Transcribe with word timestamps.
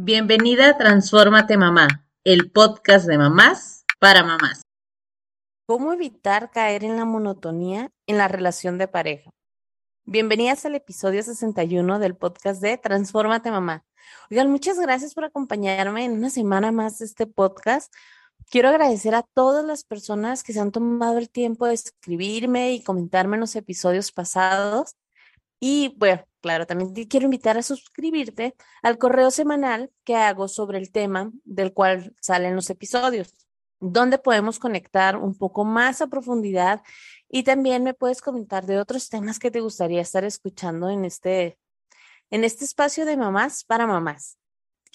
Bienvenida 0.00 0.68
a 0.68 0.78
Transfórmate 0.78 1.56
Mamá, 1.56 2.06
el 2.22 2.52
podcast 2.52 3.08
de 3.08 3.18
mamás 3.18 3.84
para 3.98 4.22
mamás. 4.22 4.62
¿Cómo 5.66 5.92
evitar 5.92 6.52
caer 6.52 6.84
en 6.84 6.96
la 6.96 7.04
monotonía 7.04 7.90
en 8.06 8.16
la 8.16 8.28
relación 8.28 8.78
de 8.78 8.86
pareja? 8.86 9.32
Bienvenidas 10.04 10.64
al 10.64 10.76
episodio 10.76 11.24
61 11.24 11.98
del 11.98 12.14
podcast 12.14 12.62
de 12.62 12.78
Transfórmate 12.78 13.50
Mamá. 13.50 13.84
Oigan, 14.30 14.48
muchas 14.48 14.78
gracias 14.78 15.14
por 15.14 15.24
acompañarme 15.24 16.04
en 16.04 16.12
una 16.12 16.30
semana 16.30 16.70
más 16.70 17.00
de 17.00 17.06
este 17.06 17.26
podcast. 17.26 17.92
Quiero 18.48 18.68
agradecer 18.68 19.16
a 19.16 19.24
todas 19.24 19.64
las 19.64 19.82
personas 19.82 20.44
que 20.44 20.52
se 20.52 20.60
han 20.60 20.70
tomado 20.70 21.18
el 21.18 21.28
tiempo 21.28 21.66
de 21.66 21.74
escribirme 21.74 22.72
y 22.72 22.84
comentarme 22.84 23.34
en 23.34 23.40
los 23.40 23.56
episodios 23.56 24.12
pasados. 24.12 24.94
Y 25.60 25.94
bueno, 25.96 26.22
claro, 26.40 26.66
también 26.66 26.94
te 26.94 27.08
quiero 27.08 27.24
invitar 27.24 27.58
a 27.58 27.62
suscribirte 27.62 28.54
al 28.82 28.98
correo 28.98 29.30
semanal 29.30 29.90
que 30.04 30.14
hago 30.14 30.48
sobre 30.48 30.78
el 30.78 30.92
tema 30.92 31.32
del 31.44 31.72
cual 31.72 32.14
salen 32.20 32.54
los 32.54 32.70
episodios, 32.70 33.34
donde 33.80 34.18
podemos 34.18 34.58
conectar 34.58 35.16
un 35.16 35.36
poco 35.36 35.64
más 35.64 36.00
a 36.00 36.06
profundidad 36.06 36.82
y 37.28 37.42
también 37.42 37.82
me 37.82 37.94
puedes 37.94 38.20
comentar 38.20 38.66
de 38.66 38.78
otros 38.78 39.08
temas 39.08 39.38
que 39.38 39.50
te 39.50 39.60
gustaría 39.60 40.00
estar 40.00 40.24
escuchando 40.24 40.90
en 40.90 41.04
este, 41.04 41.58
en 42.30 42.44
este 42.44 42.64
espacio 42.64 43.04
de 43.04 43.16
mamás 43.16 43.64
para 43.64 43.86
mamás. 43.86 44.38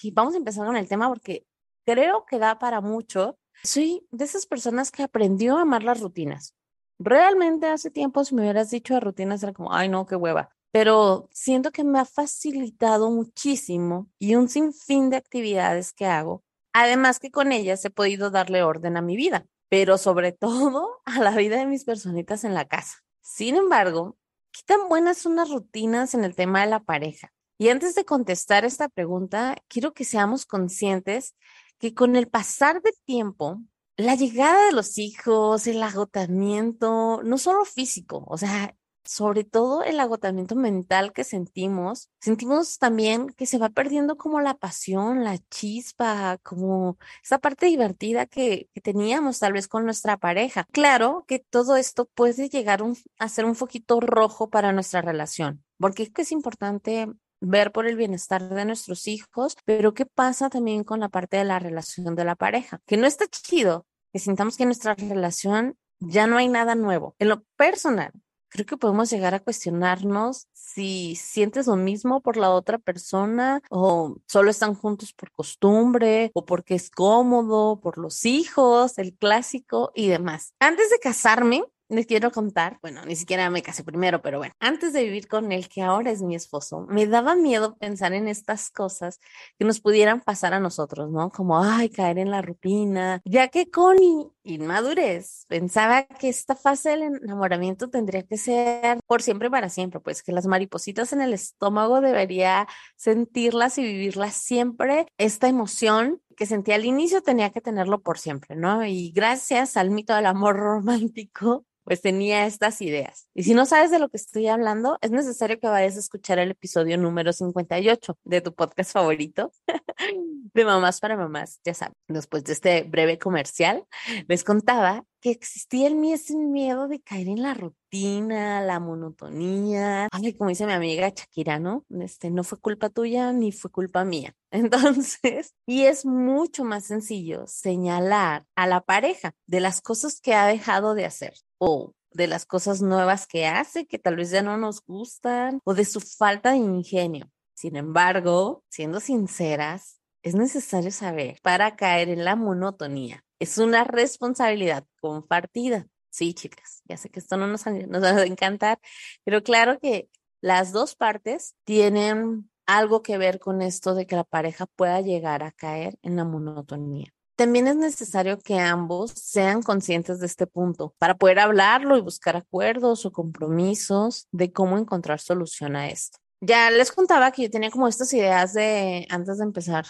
Y 0.02 0.10
vamos 0.10 0.34
a 0.34 0.38
empezar 0.38 0.66
con 0.66 0.76
el 0.76 0.88
tema 0.88 1.08
porque 1.08 1.46
creo 1.84 2.24
que 2.26 2.38
da 2.38 2.58
para 2.58 2.80
mucho. 2.80 3.38
Soy 3.62 4.06
de 4.10 4.24
esas 4.24 4.46
personas 4.46 4.90
que 4.90 5.02
aprendió 5.02 5.56
a 5.58 5.62
amar 5.62 5.82
las 5.82 6.00
rutinas. 6.00 6.54
Realmente 6.98 7.68
hace 7.68 7.90
tiempo 7.90 8.24
si 8.24 8.34
me 8.34 8.42
hubieras 8.42 8.70
dicho 8.70 8.94
de 8.94 9.00
rutinas 9.00 9.42
era 9.42 9.52
como, 9.52 9.72
ay 9.72 9.88
no, 9.88 10.06
qué 10.06 10.16
hueva 10.16 10.53
pero 10.74 11.28
siento 11.30 11.70
que 11.70 11.84
me 11.84 12.00
ha 12.00 12.04
facilitado 12.04 13.08
muchísimo 13.08 14.10
y 14.18 14.34
un 14.34 14.48
sinfín 14.48 15.08
de 15.08 15.16
actividades 15.16 15.92
que 15.92 16.06
hago. 16.06 16.42
Además 16.72 17.20
que 17.20 17.30
con 17.30 17.52
ellas 17.52 17.84
he 17.84 17.90
podido 17.90 18.32
darle 18.32 18.64
orden 18.64 18.96
a 18.96 19.00
mi 19.00 19.16
vida, 19.16 19.46
pero 19.68 19.98
sobre 19.98 20.32
todo 20.32 21.00
a 21.04 21.20
la 21.20 21.30
vida 21.30 21.58
de 21.58 21.66
mis 21.66 21.84
personitas 21.84 22.42
en 22.42 22.54
la 22.54 22.64
casa. 22.64 23.04
Sin 23.20 23.54
embargo, 23.54 24.16
¿qué 24.50 24.62
tan 24.66 24.88
buenas 24.88 25.18
son 25.18 25.36
las 25.36 25.48
rutinas 25.48 26.12
en 26.12 26.24
el 26.24 26.34
tema 26.34 26.62
de 26.62 26.70
la 26.70 26.80
pareja? 26.80 27.32
Y 27.56 27.68
antes 27.68 27.94
de 27.94 28.04
contestar 28.04 28.64
esta 28.64 28.88
pregunta, 28.88 29.54
quiero 29.68 29.94
que 29.94 30.04
seamos 30.04 30.44
conscientes 30.44 31.36
que 31.78 31.94
con 31.94 32.16
el 32.16 32.26
pasar 32.26 32.82
del 32.82 32.94
tiempo, 33.04 33.60
la 33.96 34.16
llegada 34.16 34.66
de 34.66 34.72
los 34.72 34.98
hijos, 34.98 35.68
el 35.68 35.80
agotamiento, 35.84 37.20
no 37.22 37.38
solo 37.38 37.64
físico, 37.64 38.24
o 38.26 38.36
sea, 38.36 38.74
sobre 39.04 39.44
todo 39.44 39.82
el 39.82 40.00
agotamiento 40.00 40.54
mental 40.54 41.12
que 41.12 41.24
sentimos, 41.24 42.10
sentimos 42.20 42.78
también 42.78 43.28
que 43.28 43.46
se 43.46 43.58
va 43.58 43.68
perdiendo 43.68 44.16
como 44.16 44.40
la 44.40 44.54
pasión, 44.54 45.24
la 45.24 45.38
chispa, 45.50 46.38
como 46.42 46.98
esa 47.22 47.38
parte 47.38 47.66
divertida 47.66 48.26
que, 48.26 48.68
teníamos 48.82 49.38
tal 49.38 49.54
vez 49.54 49.66
con 49.66 49.84
nuestra 49.84 50.18
pareja. 50.18 50.66
Claro 50.70 51.24
que 51.26 51.38
todo 51.38 51.76
esto 51.76 52.04
puede 52.04 52.48
llegar 52.50 52.82
a 53.18 53.28
ser 53.28 53.46
un 53.46 53.54
foquito 53.54 54.00
rojo 54.00 54.50
para 54.50 54.72
nuestra 54.72 55.00
relación, 55.00 55.64
porque 55.78 56.10
es 56.14 56.32
importante 56.32 57.08
ver 57.40 57.72
por 57.72 57.86
el 57.86 57.96
bienestar 57.96 58.48
de 58.48 58.64
nuestros 58.64 59.06
hijos, 59.06 59.56
pero 59.64 59.94
¿qué 59.94 60.06
pasa 60.06 60.50
también 60.50 60.84
con 60.84 61.00
la 61.00 61.08
parte 61.08 61.36
de 61.36 61.44
la 61.44 61.58
relación 61.58 62.14
de 62.14 62.24
la 62.24 62.36
pareja? 62.36 62.80
Que 62.86 62.96
no 62.96 63.06
está 63.06 63.26
chido 63.26 63.86
que 64.14 64.20
sintamos 64.20 64.56
que 64.56 64.64
nuestra 64.64 64.94
relación 64.94 65.76
ya 65.98 66.28
no 66.28 66.36
hay 66.36 66.46
nada 66.46 66.76
nuevo. 66.76 67.16
En 67.18 67.28
lo 67.28 67.42
personal, 67.56 68.12
creo 68.54 68.66
que 68.66 68.76
podemos 68.76 69.10
llegar 69.10 69.34
a 69.34 69.40
cuestionarnos 69.40 70.46
si 70.52 71.16
sientes 71.16 71.66
lo 71.66 71.74
mismo 71.74 72.20
por 72.20 72.36
la 72.36 72.50
otra 72.50 72.78
persona 72.78 73.60
o 73.68 74.18
solo 74.28 74.48
están 74.48 74.76
juntos 74.76 75.12
por 75.12 75.32
costumbre 75.32 76.30
o 76.34 76.44
porque 76.44 76.76
es 76.76 76.88
cómodo, 76.88 77.80
por 77.80 77.98
los 77.98 78.24
hijos, 78.24 78.96
el 78.98 79.12
clásico 79.16 79.90
y 79.92 80.06
demás. 80.06 80.54
Antes 80.60 80.88
de 80.90 81.00
casarme, 81.00 81.64
les 81.88 82.06
quiero 82.06 82.30
contar, 82.30 82.78
bueno, 82.82 83.04
ni 83.04 83.16
siquiera 83.16 83.50
me 83.50 83.62
casé 83.62 83.84
primero, 83.84 84.22
pero 84.22 84.38
bueno, 84.38 84.54
antes 84.60 84.92
de 84.92 85.04
vivir 85.04 85.28
con 85.28 85.52
él, 85.52 85.68
que 85.68 85.82
ahora 85.82 86.10
es 86.10 86.22
mi 86.22 86.34
esposo, 86.34 86.86
me 86.88 87.06
daba 87.06 87.34
miedo 87.34 87.76
pensar 87.76 88.12
en 88.12 88.28
estas 88.28 88.70
cosas 88.70 89.20
que 89.58 89.64
nos 89.64 89.80
pudieran 89.80 90.20
pasar 90.20 90.54
a 90.54 90.60
nosotros, 90.60 91.10
¿no? 91.10 91.30
Como, 91.30 91.62
ay, 91.62 91.90
caer 91.90 92.18
en 92.18 92.30
la 92.30 92.42
rutina, 92.42 93.20
ya 93.24 93.48
que 93.48 93.70
con 93.70 93.96
inmadurez 94.44 95.44
pensaba 95.48 96.04
que 96.06 96.28
esta 96.28 96.54
fase 96.54 96.90
del 96.90 97.02
enamoramiento 97.02 97.88
tendría 97.90 98.22
que 98.22 98.36
ser 98.36 98.98
por 99.06 99.22
siempre 99.22 99.50
para 99.50 99.68
siempre, 99.68 100.00
pues 100.00 100.22
que 100.22 100.32
las 100.32 100.46
maripositas 100.46 101.12
en 101.12 101.20
el 101.20 101.32
estómago 101.34 102.00
debería 102.00 102.66
sentirlas 102.96 103.78
y 103.78 103.82
vivirlas 103.82 104.34
siempre, 104.34 105.06
esta 105.18 105.48
emoción 105.48 106.20
que 106.36 106.46
sentía 106.46 106.74
al 106.74 106.84
inicio 106.84 107.22
tenía 107.22 107.50
que 107.50 107.60
tenerlo 107.60 108.02
por 108.02 108.18
siempre, 108.18 108.56
¿no? 108.56 108.84
Y 108.84 109.12
gracias 109.12 109.76
al 109.76 109.90
mito 109.90 110.14
del 110.14 110.26
amor 110.26 110.56
romántico, 110.56 111.64
pues 111.84 112.00
tenía 112.00 112.46
estas 112.46 112.80
ideas. 112.80 113.28
Y 113.34 113.44
si 113.44 113.54
no 113.54 113.66
sabes 113.66 113.90
de 113.90 113.98
lo 113.98 114.08
que 114.08 114.16
estoy 114.16 114.48
hablando, 114.48 114.98
es 115.00 115.10
necesario 115.10 115.60
que 115.60 115.68
vayas 115.68 115.96
a 115.96 116.00
escuchar 116.00 116.38
el 116.38 116.50
episodio 116.50 116.98
número 116.98 117.32
58 117.32 118.18
de 118.24 118.40
tu 118.40 118.54
podcast 118.54 118.92
favorito 118.92 119.52
de 120.54 120.64
Mamás 120.64 121.00
para 121.00 121.16
Mamás, 121.16 121.60
ya 121.64 121.74
sabes. 121.74 121.96
Después 122.08 122.44
de 122.44 122.52
este 122.54 122.82
breve 122.82 123.18
comercial, 123.18 123.84
les 124.26 124.44
contaba 124.44 125.04
que 125.24 125.30
existía 125.30 125.88
mí 125.88 126.12
ese 126.12 126.36
miedo 126.36 126.86
de 126.86 127.00
caer 127.00 127.28
en 127.28 127.40
la 127.40 127.54
rutina, 127.54 128.60
la 128.60 128.78
monotonía. 128.78 130.08
Ay, 130.12 130.34
como 130.34 130.50
dice 130.50 130.66
mi 130.66 130.72
amiga 130.72 131.08
Shakira, 131.08 131.58
¿no? 131.58 131.86
Este, 131.98 132.30
no 132.30 132.44
fue 132.44 132.58
culpa 132.58 132.90
tuya 132.90 133.32
ni 133.32 133.50
fue 133.50 133.70
culpa 133.70 134.04
mía. 134.04 134.36
Entonces, 134.50 135.54
y 135.66 135.84
es 135.84 136.04
mucho 136.04 136.64
más 136.64 136.84
sencillo 136.84 137.46
señalar 137.46 138.44
a 138.54 138.66
la 138.66 138.82
pareja 138.82 139.34
de 139.46 139.60
las 139.60 139.80
cosas 139.80 140.20
que 140.20 140.34
ha 140.34 140.46
dejado 140.46 140.94
de 140.94 141.06
hacer 141.06 141.32
o 141.64 141.94
de 142.12 142.26
las 142.26 142.46
cosas 142.46 142.80
nuevas 142.82 143.26
que 143.26 143.46
hace 143.46 143.86
que 143.86 143.98
tal 143.98 144.16
vez 144.16 144.30
ya 144.30 144.42
no 144.42 144.56
nos 144.56 144.82
gustan 144.84 145.60
o 145.64 145.74
de 145.74 145.84
su 145.84 146.00
falta 146.00 146.52
de 146.52 146.58
ingenio. 146.58 147.30
Sin 147.54 147.76
embargo, 147.76 148.62
siendo 148.68 149.00
sinceras, 149.00 150.00
es 150.22 150.34
necesario 150.34 150.90
saber 150.90 151.38
para 151.42 151.76
caer 151.76 152.08
en 152.08 152.24
la 152.24 152.36
monotonía 152.36 153.24
es 153.44 153.58
una 153.58 153.84
responsabilidad 153.84 154.86
compartida. 155.00 155.86
Sí, 156.10 156.32
chicas, 156.34 156.82
ya 156.84 156.96
sé 156.96 157.10
que 157.10 157.20
esto 157.20 157.36
no 157.36 157.46
nos, 157.46 157.66
nos 157.66 158.02
va 158.02 158.08
a 158.10 158.24
encantar, 158.24 158.78
pero 159.24 159.42
claro 159.42 159.78
que 159.80 160.08
las 160.40 160.72
dos 160.72 160.94
partes 160.94 161.54
tienen 161.64 162.50
algo 162.66 163.02
que 163.02 163.18
ver 163.18 163.40
con 163.40 163.62
esto 163.62 163.94
de 163.94 164.06
que 164.06 164.16
la 164.16 164.24
pareja 164.24 164.66
pueda 164.66 165.00
llegar 165.00 165.42
a 165.42 165.52
caer 165.52 165.98
en 166.02 166.16
la 166.16 166.24
monotonía. 166.24 167.12
También 167.36 167.66
es 167.66 167.76
necesario 167.76 168.38
que 168.38 168.60
ambos 168.60 169.10
sean 169.10 169.62
conscientes 169.62 170.20
de 170.20 170.26
este 170.26 170.46
punto 170.46 170.94
para 170.98 171.16
poder 171.16 171.40
hablarlo 171.40 171.96
y 171.96 172.00
buscar 172.00 172.36
acuerdos 172.36 173.04
o 173.06 173.12
compromisos 173.12 174.28
de 174.30 174.52
cómo 174.52 174.78
encontrar 174.78 175.18
solución 175.18 175.74
a 175.74 175.88
esto. 175.88 176.18
Ya 176.40 176.70
les 176.70 176.92
contaba 176.92 177.32
que 177.32 177.42
yo 177.42 177.50
tenía 177.50 177.70
como 177.70 177.88
estas 177.88 178.12
ideas 178.12 178.54
de 178.54 179.06
antes 179.10 179.38
de 179.38 179.44
empezar 179.44 179.86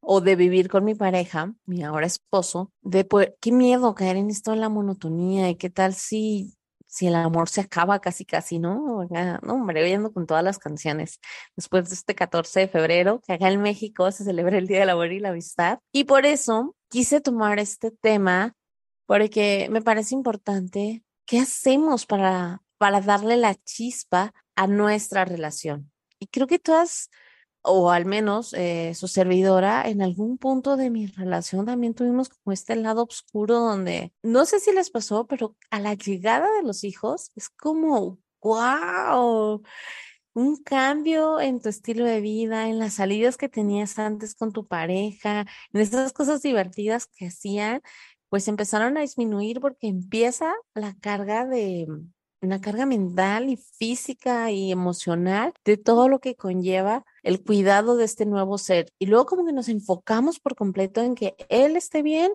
o 0.00 0.20
de 0.20 0.34
vivir 0.34 0.68
con 0.68 0.84
mi 0.84 0.94
pareja, 0.94 1.54
mi 1.64 1.82
ahora 1.82 2.06
esposo, 2.06 2.72
de 2.82 3.04
poder, 3.04 3.36
qué 3.40 3.52
miedo 3.52 3.94
caer 3.94 4.16
en 4.16 4.30
esto 4.30 4.50
de 4.50 4.58
la 4.58 4.68
monotonía 4.68 5.48
y 5.50 5.56
qué 5.56 5.70
tal 5.70 5.94
si, 5.94 6.56
si 6.94 7.08
el 7.08 7.16
amor 7.16 7.48
se 7.48 7.60
acaba 7.60 7.98
casi 7.98 8.24
casi, 8.24 8.60
¿no? 8.60 9.08
No, 9.42 9.52
hombre, 9.52 9.82
oyendo 9.82 10.12
con 10.12 10.28
todas 10.28 10.44
las 10.44 10.60
canciones. 10.60 11.18
Después 11.56 11.88
de 11.88 11.96
este 11.96 12.14
14 12.14 12.60
de 12.60 12.68
febrero, 12.68 13.20
que 13.26 13.32
acá 13.32 13.50
en 13.50 13.60
México 13.60 14.12
se 14.12 14.22
celebra 14.22 14.58
el 14.58 14.68
Día 14.68 14.78
del 14.78 14.90
Amor 14.90 15.10
y 15.10 15.18
la 15.18 15.30
Amistad. 15.30 15.80
Y 15.90 16.04
por 16.04 16.24
eso 16.24 16.76
quise 16.88 17.20
tomar 17.20 17.58
este 17.58 17.90
tema 17.90 18.54
porque 19.06 19.66
me 19.72 19.82
parece 19.82 20.14
importante 20.14 21.02
qué 21.26 21.40
hacemos 21.40 22.06
para, 22.06 22.62
para 22.78 23.00
darle 23.00 23.38
la 23.38 23.56
chispa 23.56 24.32
a 24.54 24.68
nuestra 24.68 25.24
relación. 25.24 25.90
Y 26.20 26.28
creo 26.28 26.46
que 26.46 26.60
todas 26.60 27.10
o 27.64 27.90
al 27.90 28.04
menos 28.04 28.52
eh, 28.52 28.94
su 28.94 29.08
servidora, 29.08 29.88
en 29.88 30.02
algún 30.02 30.36
punto 30.38 30.76
de 30.76 30.90
mi 30.90 31.06
relación 31.06 31.64
también 31.64 31.94
tuvimos 31.94 32.28
como 32.28 32.52
este 32.52 32.76
lado 32.76 33.04
oscuro 33.04 33.58
donde, 33.58 34.12
no 34.22 34.44
sé 34.44 34.60
si 34.60 34.72
les 34.72 34.90
pasó, 34.90 35.26
pero 35.26 35.56
a 35.70 35.80
la 35.80 35.94
llegada 35.94 36.46
de 36.56 36.62
los 36.62 36.84
hijos 36.84 37.32
es 37.36 37.48
como, 37.48 38.18
wow, 38.42 39.62
un 40.34 40.62
cambio 40.62 41.40
en 41.40 41.60
tu 41.60 41.70
estilo 41.70 42.04
de 42.04 42.20
vida, 42.20 42.68
en 42.68 42.78
las 42.78 42.94
salidas 42.94 43.38
que 43.38 43.48
tenías 43.48 43.98
antes 43.98 44.34
con 44.34 44.52
tu 44.52 44.66
pareja, 44.66 45.46
en 45.72 45.80
esas 45.80 46.12
cosas 46.12 46.42
divertidas 46.42 47.06
que 47.06 47.28
hacían, 47.28 47.80
pues 48.28 48.46
empezaron 48.48 48.98
a 48.98 49.00
disminuir 49.00 49.60
porque 49.60 49.88
empieza 49.88 50.52
la 50.74 50.94
carga 51.00 51.46
de 51.46 51.86
una 52.44 52.60
carga 52.60 52.86
mental 52.86 53.48
y 53.48 53.56
física 53.56 54.50
y 54.50 54.70
emocional 54.70 55.52
de 55.64 55.76
todo 55.76 56.08
lo 56.08 56.20
que 56.20 56.36
conlleva 56.36 57.04
el 57.22 57.42
cuidado 57.42 57.96
de 57.96 58.04
este 58.04 58.26
nuevo 58.26 58.58
ser. 58.58 58.92
Y 58.98 59.06
luego 59.06 59.26
como 59.26 59.44
que 59.44 59.52
nos 59.52 59.68
enfocamos 59.68 60.40
por 60.40 60.54
completo 60.54 61.02
en 61.02 61.14
que 61.14 61.34
él 61.48 61.76
esté 61.76 62.02
bien 62.02 62.32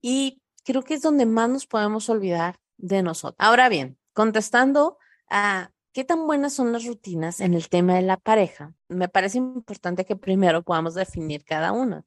y 0.00 0.40
creo 0.64 0.82
que 0.82 0.94
es 0.94 1.02
donde 1.02 1.26
más 1.26 1.48
nos 1.48 1.66
podemos 1.66 2.08
olvidar 2.08 2.56
de 2.76 3.02
nosotros. 3.02 3.36
Ahora 3.38 3.68
bien, 3.68 3.98
contestando 4.12 4.98
a 5.28 5.70
¿qué 5.92 6.04
tan 6.04 6.26
buenas 6.26 6.54
son 6.54 6.72
las 6.72 6.84
rutinas 6.84 7.40
en 7.40 7.54
el 7.54 7.68
tema 7.68 7.94
de 7.94 8.02
la 8.02 8.16
pareja? 8.16 8.74
Me 8.88 9.08
parece 9.08 9.38
importante 9.38 10.04
que 10.04 10.16
primero 10.16 10.62
podamos 10.62 10.94
definir 10.94 11.44
cada 11.44 11.72
una. 11.72 12.04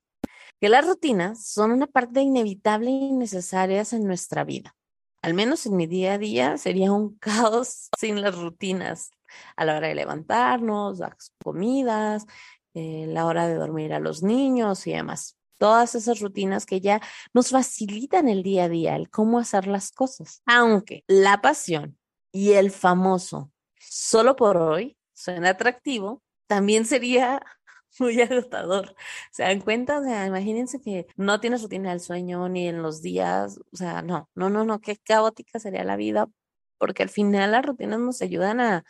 Que 0.60 0.70
las 0.70 0.86
rutinas 0.86 1.46
son 1.46 1.72
una 1.72 1.88
parte 1.88 2.22
inevitable 2.22 2.90
y 2.90 3.12
necesarias 3.12 3.94
en 3.94 4.06
nuestra 4.06 4.44
vida. 4.44 4.76
Al 5.26 5.34
menos 5.34 5.66
en 5.66 5.76
mi 5.76 5.88
día 5.88 6.14
a 6.14 6.18
día 6.20 6.56
sería 6.60 6.92
un 6.92 7.18
caos 7.20 7.90
sin 7.98 8.22
las 8.22 8.38
rutinas 8.38 9.10
a 9.56 9.66
la 9.66 9.76
hora 9.76 9.88
de 9.88 9.96
levantarnos, 9.96 11.00
las 11.00 11.34
comidas, 11.44 12.28
eh, 12.76 13.06
la 13.08 13.26
hora 13.26 13.48
de 13.48 13.56
dormir 13.56 13.92
a 13.94 14.00
los 14.00 14.22
niños 14.22 14.86
y 14.86 14.92
demás. 14.92 15.36
Todas 15.58 15.96
esas 15.96 16.20
rutinas 16.20 16.68
que 16.68 16.80
ya 16.80 17.02
nos 17.34 17.50
facilitan 17.50 18.30
el 18.30 18.44
día 18.44 18.66
a 18.66 18.70
día, 18.70 18.96
el 18.96 19.10
cómo 19.10 19.40
hacer 19.40 19.66
las 19.66 19.92
cosas. 19.92 20.44
Aunque 20.46 21.04
la 21.08 21.42
pasión 21.42 21.98
y 22.32 22.52
el 22.52 22.70
famoso 22.70 23.52
solo 23.80 24.36
por 24.36 24.58
hoy 24.58 24.96
suena 25.16 25.50
atractivo, 25.50 26.22
también 26.46 26.86
sería 26.86 27.42
muy 28.00 28.22
agotador. 28.22 28.96
¿Se 29.32 29.44
dan 29.44 29.62
cuenta? 29.62 30.00
O 30.00 30.04
sea, 30.04 30.26
imagínense 30.26 30.82
que 30.82 31.08
no 31.16 31.40
tienes 31.40 31.64
rutina 31.64 31.92
del 31.92 32.00
sueño 32.00 32.48
ni 32.50 32.68
en 32.68 32.82
los 32.82 33.02
días. 33.02 33.60
O 33.72 33.78
sea, 33.78 34.02
no, 34.02 34.30
no, 34.36 34.50
no, 34.50 34.64
no, 34.66 34.80
qué 34.82 34.98
caótica 34.98 35.60
sería 35.60 35.84
la 35.84 35.96
vida, 35.96 36.28
porque 36.78 37.04
al 37.04 37.10
final 37.10 37.52
las 37.52 37.66
rutinas 37.66 38.00
nos 38.00 38.22
ayudan 38.22 38.60
a, 38.60 38.86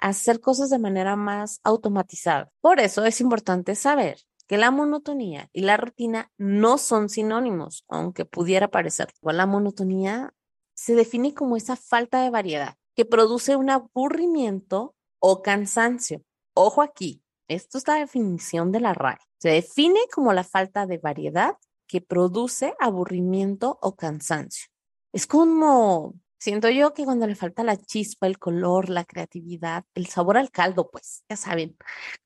a 0.00 0.08
hacer 0.08 0.40
cosas 0.40 0.70
de 0.70 0.78
manera 0.78 1.16
más 1.16 1.60
automatizada. 1.64 2.50
Por 2.60 2.80
eso 2.80 3.04
es 3.04 3.20
importante 3.20 3.74
saber 3.74 4.18
que 4.46 4.58
la 4.58 4.70
monotonía 4.70 5.48
y 5.52 5.62
la 5.62 5.76
rutina 5.76 6.32
no 6.36 6.76
son 6.76 7.08
sinónimos, 7.08 7.84
aunque 7.88 8.24
pudiera 8.24 8.68
parecer. 8.68 9.08
La 9.22 9.46
monotonía 9.46 10.34
se 10.74 10.94
define 10.94 11.34
como 11.34 11.56
esa 11.56 11.76
falta 11.76 12.22
de 12.22 12.30
variedad 12.30 12.74
que 12.96 13.04
produce 13.04 13.54
un 13.54 13.70
aburrimiento 13.70 14.96
o 15.20 15.42
cansancio. 15.42 16.24
Ojo 16.54 16.82
aquí, 16.82 17.22
esto 17.50 17.78
es 17.78 17.88
la 17.88 17.96
definición 17.96 18.70
de 18.70 18.80
la 18.80 18.94
RAE. 18.94 19.18
Se 19.38 19.48
define 19.48 19.98
como 20.12 20.32
la 20.32 20.44
falta 20.44 20.86
de 20.86 20.98
variedad 20.98 21.56
que 21.88 22.00
produce 22.00 22.74
aburrimiento 22.78 23.78
o 23.82 23.96
cansancio. 23.96 24.68
Es 25.12 25.26
como, 25.26 26.14
siento 26.38 26.70
yo 26.70 26.94
que 26.94 27.04
cuando 27.04 27.26
le 27.26 27.34
falta 27.34 27.64
la 27.64 27.76
chispa, 27.76 28.28
el 28.28 28.38
color, 28.38 28.88
la 28.88 29.04
creatividad, 29.04 29.84
el 29.94 30.06
sabor 30.06 30.38
al 30.38 30.52
caldo, 30.52 30.90
pues, 30.90 31.24
ya 31.28 31.36
saben, 31.36 31.76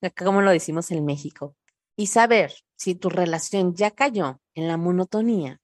acá 0.02 0.26
como 0.26 0.42
lo 0.42 0.50
decimos 0.50 0.90
en 0.90 1.04
México. 1.06 1.56
Y 1.96 2.08
saber 2.08 2.52
si 2.76 2.94
tu 2.94 3.08
relación 3.08 3.74
ya 3.74 3.92
cayó 3.92 4.42
en 4.54 4.68
la 4.68 4.76
monotonía, 4.76 5.62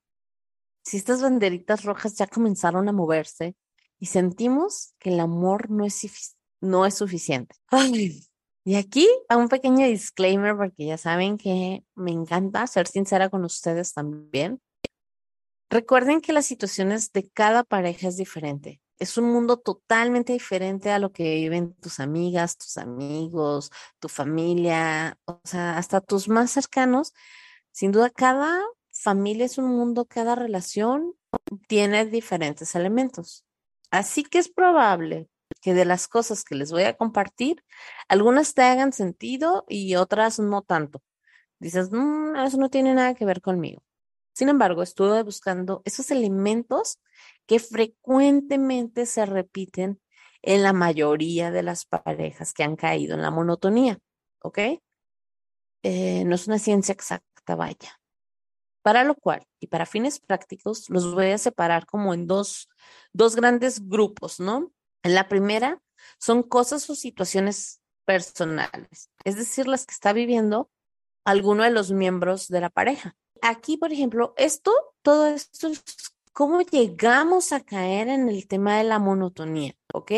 si 0.82 0.96
estas 0.96 1.20
banderitas 1.20 1.84
rojas 1.84 2.14
ya 2.14 2.26
comenzaron 2.26 2.88
a 2.88 2.92
moverse 2.92 3.54
y 3.98 4.06
sentimos 4.06 4.94
que 4.98 5.10
el 5.10 5.20
amor 5.20 5.70
no 5.70 5.84
es, 5.84 6.36
no 6.62 6.86
es 6.86 6.94
suficiente. 6.94 7.54
Ay, 7.66 8.24
y 8.64 8.76
aquí 8.76 9.08
a 9.28 9.36
un 9.36 9.48
pequeño 9.48 9.86
disclaimer 9.86 10.56
porque 10.56 10.86
ya 10.86 10.98
saben 10.98 11.38
que 11.38 11.82
me 11.94 12.10
encanta 12.10 12.66
ser 12.66 12.86
sincera 12.86 13.30
con 13.30 13.44
ustedes 13.44 13.94
también. 13.94 14.60
Recuerden 15.70 16.20
que 16.20 16.32
las 16.32 16.46
situaciones 16.46 17.12
de 17.12 17.28
cada 17.30 17.64
pareja 17.64 18.08
es 18.08 18.16
diferente. 18.16 18.82
Es 18.98 19.16
un 19.16 19.32
mundo 19.32 19.56
totalmente 19.56 20.34
diferente 20.34 20.90
a 20.90 20.98
lo 20.98 21.10
que 21.10 21.36
viven 21.36 21.74
tus 21.74 22.00
amigas, 22.00 22.58
tus 22.58 22.76
amigos, 22.76 23.70
tu 23.98 24.08
familia, 24.08 25.16
o 25.24 25.40
sea, 25.44 25.78
hasta 25.78 26.02
tus 26.02 26.28
más 26.28 26.50
cercanos. 26.50 27.14
Sin 27.72 27.92
duda, 27.92 28.10
cada 28.10 28.60
familia 28.90 29.46
es 29.46 29.56
un 29.56 29.66
mundo, 29.68 30.04
cada 30.04 30.34
relación 30.34 31.14
tiene 31.66 32.04
diferentes 32.04 32.74
elementos. 32.74 33.46
Así 33.90 34.22
que 34.22 34.38
es 34.38 34.50
probable 34.50 35.29
que 35.60 35.74
de 35.74 35.84
las 35.84 36.08
cosas 36.08 36.44
que 36.44 36.54
les 36.54 36.72
voy 36.72 36.84
a 36.84 36.96
compartir, 36.96 37.64
algunas 38.08 38.54
te 38.54 38.62
hagan 38.62 38.92
sentido 38.92 39.64
y 39.68 39.96
otras 39.96 40.38
no 40.38 40.62
tanto. 40.62 41.02
Dices, 41.58 41.90
mm, 41.92 42.36
eso 42.36 42.56
no 42.56 42.70
tiene 42.70 42.94
nada 42.94 43.14
que 43.14 43.24
ver 43.24 43.40
conmigo. 43.40 43.82
Sin 44.32 44.48
embargo, 44.48 44.82
estuve 44.82 45.22
buscando 45.22 45.82
esos 45.84 46.10
elementos 46.10 46.98
que 47.46 47.58
frecuentemente 47.58 49.06
se 49.06 49.26
repiten 49.26 50.00
en 50.42 50.62
la 50.62 50.72
mayoría 50.72 51.50
de 51.50 51.62
las 51.62 51.84
parejas 51.84 52.52
que 52.54 52.62
han 52.62 52.76
caído 52.76 53.14
en 53.14 53.22
la 53.22 53.30
monotonía, 53.30 53.98
¿ok? 54.40 54.58
Eh, 55.82 56.24
no 56.24 56.34
es 56.34 56.46
una 56.46 56.58
ciencia 56.58 56.92
exacta, 56.92 57.56
vaya. 57.56 58.00
Para 58.82 59.04
lo 59.04 59.14
cual, 59.14 59.46
y 59.58 59.66
para 59.66 59.84
fines 59.84 60.20
prácticos, 60.20 60.88
los 60.88 61.14
voy 61.14 61.30
a 61.32 61.38
separar 61.38 61.84
como 61.84 62.14
en 62.14 62.26
dos, 62.26 62.68
dos 63.12 63.36
grandes 63.36 63.86
grupos, 63.86 64.40
¿no? 64.40 64.72
La 65.02 65.28
primera 65.28 65.82
son 66.18 66.42
cosas 66.42 66.88
o 66.90 66.94
situaciones 66.94 67.80
personales, 68.04 69.10
es 69.24 69.36
decir, 69.36 69.68
las 69.68 69.86
que 69.86 69.92
está 69.92 70.12
viviendo 70.12 70.70
alguno 71.24 71.62
de 71.62 71.70
los 71.70 71.92
miembros 71.92 72.48
de 72.48 72.60
la 72.60 72.70
pareja. 72.70 73.16
Aquí, 73.42 73.76
por 73.76 73.92
ejemplo, 73.92 74.34
esto, 74.36 74.72
todo 75.02 75.28
esto 75.28 75.68
es 75.68 75.82
cómo 76.32 76.60
llegamos 76.62 77.52
a 77.52 77.60
caer 77.60 78.08
en 78.08 78.28
el 78.28 78.46
tema 78.46 78.78
de 78.78 78.84
la 78.84 78.98
monotonía, 78.98 79.74
¿ok? 79.92 80.12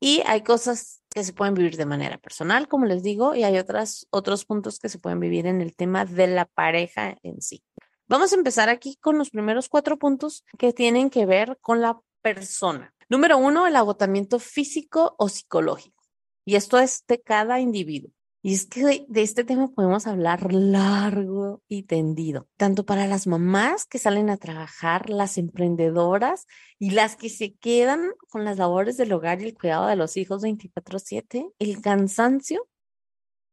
Y 0.00 0.22
hay 0.26 0.42
cosas 0.42 1.02
que 1.10 1.24
se 1.24 1.32
pueden 1.32 1.54
vivir 1.54 1.76
de 1.76 1.86
manera 1.86 2.18
personal, 2.18 2.68
como 2.68 2.86
les 2.86 3.02
digo, 3.02 3.34
y 3.34 3.44
hay 3.44 3.58
otras, 3.58 4.06
otros 4.10 4.44
puntos 4.44 4.78
que 4.78 4.88
se 4.88 4.98
pueden 4.98 5.20
vivir 5.20 5.46
en 5.46 5.60
el 5.60 5.76
tema 5.76 6.04
de 6.04 6.26
la 6.26 6.46
pareja 6.46 7.16
en 7.22 7.40
sí. 7.40 7.62
Vamos 8.08 8.32
a 8.32 8.36
empezar 8.36 8.68
aquí 8.68 8.96
con 8.96 9.18
los 9.18 9.30
primeros 9.30 9.68
cuatro 9.68 9.98
puntos 9.98 10.44
que 10.58 10.72
tienen 10.72 11.08
que 11.08 11.24
ver 11.24 11.58
con 11.60 11.80
la 11.80 12.00
persona. 12.20 12.91
Número 13.12 13.36
uno, 13.36 13.66
el 13.66 13.76
agotamiento 13.76 14.38
físico 14.38 15.16
o 15.18 15.28
psicológico. 15.28 16.02
Y 16.46 16.54
esto 16.54 16.78
es 16.78 17.04
de 17.06 17.20
cada 17.20 17.60
individuo. 17.60 18.10
Y 18.40 18.54
es 18.54 18.64
que 18.64 19.04
de, 19.06 19.22
este 19.22 19.44
tema 19.44 19.68
podemos 19.68 20.06
hablar 20.06 20.50
largo 20.54 21.60
y 21.68 21.82
tendido, 21.82 22.48
tanto 22.56 22.86
para 22.86 23.06
las 23.06 23.26
mamás 23.26 23.84
que 23.84 23.98
salen 23.98 24.30
a 24.30 24.38
trabajar, 24.38 25.10
las 25.10 25.36
emprendedoras 25.36 26.46
y 26.78 26.92
las 26.92 27.16
que 27.16 27.28
se 27.28 27.52
quedan 27.52 28.12
con 28.30 28.46
las 28.46 28.56
labores 28.56 28.96
del 28.96 29.12
hogar 29.12 29.42
y 29.42 29.44
el 29.44 29.58
cuidado 29.58 29.88
de 29.88 29.96
los 29.96 30.16
hijos 30.16 30.40
24/7. 30.40 31.52
El 31.58 31.82
cansancio 31.82 32.66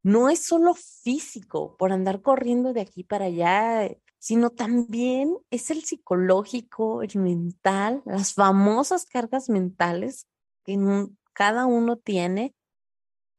no 0.03 0.29
es 0.29 0.39
solo 0.39 0.73
físico 0.73 1.75
por 1.75 1.91
andar 1.91 2.21
corriendo 2.21 2.71
de 2.71 2.79
aquí 2.79 3.03
para 3.03 3.25
allá, 3.25 3.89
sino 4.19 4.49
también 4.49 5.37
es 5.49 5.71
el 5.71 5.83
psicológico, 5.83 7.01
el 7.01 7.15
mental, 7.19 8.03
las 8.05 8.33
famosas 8.33 9.05
cargas 9.05 9.49
mentales 9.49 10.27
que 10.65 10.77
cada 11.33 11.65
uno 11.65 11.95
tiene 11.95 12.53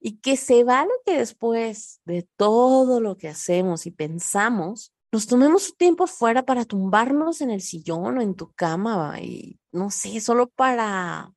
y 0.01 0.19
que 0.19 0.39
se 0.39 0.65
vale 0.65 0.91
que 1.05 1.19
después 1.19 2.01
de 2.07 2.27
todo 2.37 3.01
lo 3.01 3.19
que 3.19 3.29
hacemos 3.29 3.85
y 3.85 3.91
pensamos, 3.91 4.95
nos 5.13 5.27
tomemos 5.27 5.71
un 5.71 5.77
tiempo 5.77 6.07
fuera 6.07 6.47
para 6.47 6.65
tumbarnos 6.65 7.43
en 7.43 7.51
el 7.51 7.61
sillón 7.61 8.17
o 8.17 8.23
en 8.23 8.35
tu 8.35 8.53
cama 8.53 9.21
y 9.21 9.61
no 9.73 9.91
sé, 9.91 10.21
solo 10.21 10.49
para 10.49 11.35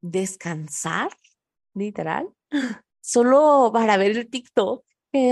descansar, 0.00 1.10
literal, 1.74 2.32
solo 3.00 3.70
para 3.72 3.96
ver 3.96 4.16
el 4.16 4.30
TikTok 4.30 4.84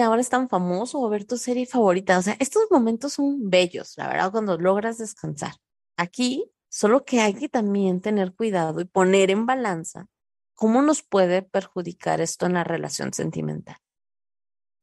ahora 0.02 0.20
es 0.20 0.28
tan 0.28 0.48
famoso 0.48 1.00
o 1.00 1.08
ver 1.08 1.24
tu 1.24 1.36
serie 1.36 1.66
favorita. 1.66 2.18
O 2.18 2.22
sea, 2.22 2.36
estos 2.38 2.64
momentos 2.70 3.14
son 3.14 3.50
bellos, 3.50 3.94
la 3.96 4.08
verdad, 4.08 4.32
cuando 4.32 4.58
logras 4.58 4.98
descansar. 4.98 5.54
Aquí, 5.96 6.50
solo 6.68 7.04
que 7.04 7.20
hay 7.20 7.34
que 7.34 7.48
también 7.48 8.00
tener 8.00 8.34
cuidado 8.34 8.80
y 8.80 8.84
poner 8.84 9.30
en 9.30 9.46
balanza 9.46 10.06
cómo 10.54 10.82
nos 10.82 11.02
puede 11.02 11.42
perjudicar 11.42 12.20
esto 12.20 12.46
en 12.46 12.54
la 12.54 12.64
relación 12.64 13.12
sentimental. 13.12 13.76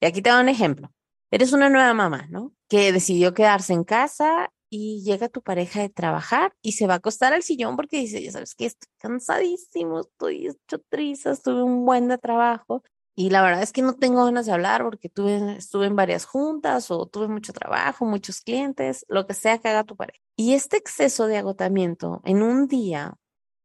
Y 0.01 0.05
aquí 0.05 0.21
te 0.21 0.29
doy 0.29 0.41
un 0.41 0.49
ejemplo. 0.49 0.91
Eres 1.31 1.53
una 1.53 1.69
nueva 1.69 1.93
mamá, 1.93 2.27
¿no? 2.29 2.53
Que 2.67 2.91
decidió 2.91 3.33
quedarse 3.33 3.73
en 3.73 3.83
casa 3.83 4.51
y 4.69 5.03
llega 5.03 5.29
tu 5.29 5.41
pareja 5.41 5.81
de 5.81 5.89
trabajar 5.89 6.53
y 6.61 6.73
se 6.73 6.87
va 6.87 6.95
a 6.95 6.97
acostar 6.97 7.33
al 7.33 7.43
sillón 7.43 7.75
porque 7.75 7.97
dice, 7.99 8.21
ya 8.21 8.31
sabes 8.31 8.55
que 8.55 8.65
estoy 8.65 8.89
cansadísimo, 8.97 10.01
estoy 10.01 10.47
hecho 10.47 10.79
trizas, 10.89 11.41
tuve 11.43 11.63
un 11.63 11.85
buen 11.85 12.07
de 12.07 12.17
trabajo 12.17 12.83
y 13.21 13.29
la 13.29 13.43
verdad 13.43 13.61
es 13.61 13.71
que 13.71 13.83
no 13.83 13.93
tengo 13.93 14.25
ganas 14.25 14.47
de 14.47 14.51
hablar 14.51 14.83
porque 14.83 15.07
tuve, 15.07 15.55
estuve 15.55 15.85
en 15.85 15.95
varias 15.95 16.25
juntas 16.25 16.89
o 16.89 17.05
tuve 17.05 17.27
mucho 17.27 17.53
trabajo, 17.53 18.03
muchos 18.03 18.41
clientes, 18.41 19.05
lo 19.09 19.27
que 19.27 19.35
sea 19.35 19.59
que 19.59 19.67
haga 19.69 19.83
tu 19.83 19.95
pareja. 19.95 20.19
Y 20.35 20.55
este 20.55 20.77
exceso 20.77 21.27
de 21.27 21.37
agotamiento 21.37 22.23
en 22.25 22.41
un 22.41 22.67
día, 22.67 23.13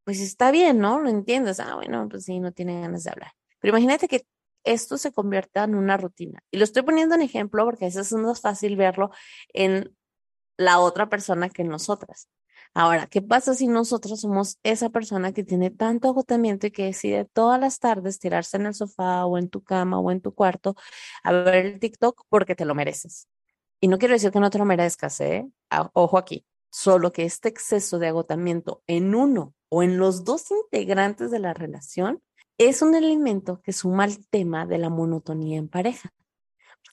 pues 0.03 0.19
está 0.21 0.51
bien, 0.51 0.77
¿no? 0.77 0.99
Lo 0.99 1.09
entiendes. 1.09 1.59
Ah, 1.59 1.73
bueno, 1.73 2.07
pues 2.07 2.25
sí, 2.25 2.39
no 2.39 2.51
tiene 2.51 2.81
ganas 2.81 3.03
de 3.03 3.09
hablar. 3.09 3.31
Pero 3.59 3.71
imagínate 3.75 4.07
que 4.07 4.27
esto 4.63 4.95
se 4.99 5.11
convierta 5.11 5.63
en 5.63 5.73
una 5.73 5.97
rutina. 5.97 6.43
Y 6.51 6.57
lo 6.57 6.63
estoy 6.63 6.83
poniendo 6.83 7.15
en 7.15 7.23
ejemplo 7.23 7.65
porque 7.65 7.85
a 7.85 7.87
veces 7.87 8.11
es 8.11 8.13
más 8.13 8.39
fácil 8.39 8.75
verlo 8.75 9.09
en 9.53 9.97
la 10.55 10.77
otra 10.77 11.09
persona 11.09 11.49
que 11.49 11.63
en 11.63 11.69
nosotras. 11.69 12.29
Ahora, 12.73 13.07
¿qué 13.07 13.21
pasa 13.21 13.53
si 13.55 13.67
nosotros 13.67 14.21
somos 14.21 14.59
esa 14.63 14.89
persona 14.89 15.33
que 15.33 15.43
tiene 15.43 15.71
tanto 15.71 16.09
agotamiento 16.09 16.67
y 16.67 16.71
que 16.71 16.85
decide 16.85 17.25
todas 17.25 17.59
las 17.59 17.79
tardes 17.79 18.19
tirarse 18.19 18.57
en 18.57 18.67
el 18.67 18.73
sofá 18.73 19.25
o 19.25 19.37
en 19.37 19.49
tu 19.49 19.63
cama 19.63 19.99
o 19.99 20.11
en 20.11 20.21
tu 20.21 20.33
cuarto 20.33 20.75
a 21.23 21.31
ver 21.31 21.65
el 21.65 21.79
TikTok 21.79 22.23
porque 22.29 22.55
te 22.55 22.65
lo 22.65 22.75
mereces? 22.75 23.27
Y 23.79 23.87
no 23.87 23.97
quiero 23.97 24.13
decir 24.13 24.31
que 24.31 24.39
no 24.39 24.49
te 24.49 24.57
lo 24.57 24.65
merezcas, 24.65 25.19
¿eh? 25.21 25.47
Ah, 25.69 25.89
ojo 25.93 26.17
aquí, 26.17 26.45
solo 26.71 27.11
que 27.11 27.23
este 27.23 27.49
exceso 27.49 27.99
de 27.99 28.07
agotamiento 28.07 28.83
en 28.87 29.15
uno 29.15 29.53
o 29.69 29.83
en 29.83 29.97
los 29.97 30.23
dos 30.23 30.51
integrantes 30.51 31.31
de 31.31 31.39
la 31.39 31.53
relación 31.53 32.21
es 32.57 32.81
un 32.81 32.95
elemento 32.95 33.61
que 33.61 33.73
suma 33.73 34.03
al 34.03 34.25
tema 34.27 34.65
de 34.65 34.77
la 34.77 34.89
monotonía 34.89 35.57
en 35.57 35.69
pareja. 35.69 36.13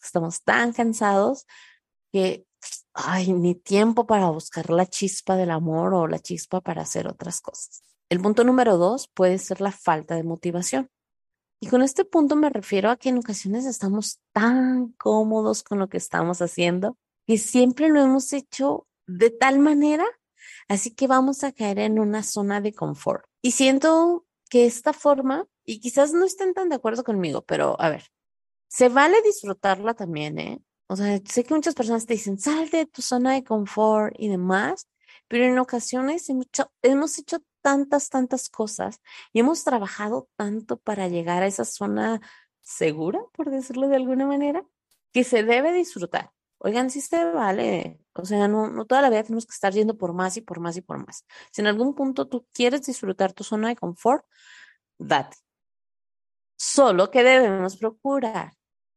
Estamos 0.02 0.42
tan 0.42 0.72
cansados 0.72 1.46
que 2.12 2.46
hay 2.92 3.32
ni 3.32 3.54
tiempo 3.54 4.06
para 4.06 4.30
buscar 4.30 4.70
la 4.70 4.86
chispa 4.86 5.36
del 5.36 5.50
amor 5.50 5.94
o 5.94 6.06
la 6.06 6.18
chispa 6.18 6.60
para 6.60 6.82
hacer 6.82 7.06
otras 7.06 7.40
cosas. 7.40 7.82
El 8.08 8.20
punto 8.20 8.44
número 8.44 8.76
dos 8.76 9.08
puede 9.08 9.38
ser 9.38 9.60
la 9.60 9.72
falta 9.72 10.14
de 10.14 10.22
motivación. 10.22 10.90
Y 11.60 11.68
con 11.68 11.82
este 11.82 12.04
punto 12.04 12.36
me 12.36 12.50
refiero 12.50 12.90
a 12.90 12.96
que 12.96 13.08
en 13.08 13.18
ocasiones 13.18 13.64
estamos 13.64 14.20
tan 14.32 14.88
cómodos 14.98 15.62
con 15.62 15.78
lo 15.78 15.88
que 15.88 15.96
estamos 15.96 16.42
haciendo 16.42 16.96
que 17.26 17.38
siempre 17.38 17.88
lo 17.88 18.02
hemos 18.02 18.32
hecho 18.32 18.86
de 19.06 19.30
tal 19.30 19.58
manera, 19.58 20.04
así 20.68 20.94
que 20.94 21.06
vamos 21.06 21.44
a 21.44 21.52
caer 21.52 21.78
en 21.78 21.98
una 21.98 22.22
zona 22.22 22.60
de 22.60 22.72
confort. 22.72 23.24
Y 23.42 23.52
siento 23.52 24.26
que 24.48 24.66
esta 24.66 24.92
forma, 24.92 25.46
y 25.64 25.80
quizás 25.80 26.12
no 26.12 26.24
estén 26.24 26.54
tan 26.54 26.68
de 26.68 26.76
acuerdo 26.76 27.04
conmigo, 27.04 27.42
pero 27.42 27.80
a 27.80 27.88
ver, 27.88 28.04
se 28.68 28.88
vale 28.88 29.20
disfrutarla 29.22 29.94
también, 29.94 30.38
¿eh? 30.38 30.60
O 30.94 30.96
sea, 30.96 31.18
sé 31.24 31.42
que 31.42 31.54
muchas 31.54 31.74
personas 31.74 32.06
te 32.06 32.14
dicen, 32.14 32.38
sal 32.38 32.70
de 32.70 32.86
tu 32.86 33.02
zona 33.02 33.32
de 33.32 33.42
confort 33.42 34.14
y 34.16 34.28
demás, 34.28 34.88
pero 35.26 35.44
en 35.44 35.58
ocasiones 35.58 36.30
hemos 36.82 37.18
hecho, 37.18 37.42
tantas, 37.62 38.10
tantas 38.10 38.48
cosas 38.48 39.00
y 39.32 39.40
hemos 39.40 39.64
trabajado 39.64 40.28
tanto 40.36 40.76
para 40.76 41.08
llegar 41.08 41.42
a 41.42 41.48
esa 41.48 41.64
zona 41.64 42.20
segura, 42.60 43.20
por 43.32 43.50
decirlo 43.50 43.88
de 43.88 43.96
alguna 43.96 44.24
manera, 44.24 44.64
que 45.12 45.24
se 45.24 45.42
debe 45.42 45.72
disfrutar. 45.72 46.30
Oigan, 46.58 46.90
sí 46.90 47.00
se 47.00 47.24
vale. 47.24 47.98
O 48.12 48.24
sea, 48.24 48.46
no, 48.46 48.70
no 48.70 48.84
toda 48.84 49.02
la 49.02 49.10
vida 49.10 49.24
tenemos 49.24 49.46
que 49.46 49.54
estar 49.54 49.72
yendo 49.72 49.98
por 49.98 50.12
más 50.12 50.36
y 50.36 50.42
por 50.42 50.60
más 50.60 50.76
y 50.76 50.80
por 50.80 51.04
más. 51.04 51.26
Si 51.50 51.60
en 51.60 51.66
algún 51.66 51.96
punto 51.96 52.28
tú 52.28 52.46
quieres 52.52 52.86
disfrutar 52.86 53.32
tu 53.32 53.42
zona 53.42 53.66
de 53.66 53.74
confort, 53.74 54.24
date. 54.96 55.38
Solo 56.56 57.10
que 57.10 57.24
debemos 57.24 57.76
procurar 57.78 58.52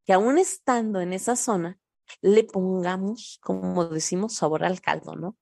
que 0.06 0.14
aún 0.14 0.38
estando 0.38 1.02
en 1.02 1.12
esa 1.12 1.36
zona, 1.36 1.80
le 2.22 2.44
pongamos, 2.44 3.40
como 3.42 3.86
decimos, 3.86 4.36
sabor 4.36 4.64
al 4.64 4.82
caldo, 4.82 5.16
¿no? 5.16 5.38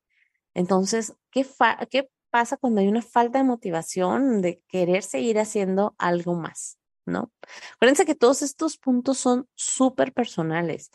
Entonces, 0.54 1.16
¿qué, 1.32 1.46
¿qué 1.90 2.10
pasa 2.30 2.58
cuando 2.58 2.82
hay 2.82 2.88
una 2.88 3.02
falta 3.02 3.40
de 3.40 3.44
motivación 3.44 4.42
de 4.42 4.62
querer 4.68 5.04
seguir 5.04 5.40
haciendo 5.40 5.96
algo 5.98 6.36
más? 6.36 6.78
¿No? 7.06 7.32
Acuérdense 7.76 8.06
que 8.06 8.16
todos 8.16 8.42
estos 8.42 8.78
puntos 8.78 9.20
son 9.20 9.48
súper 9.54 10.12
personales. 10.12 10.90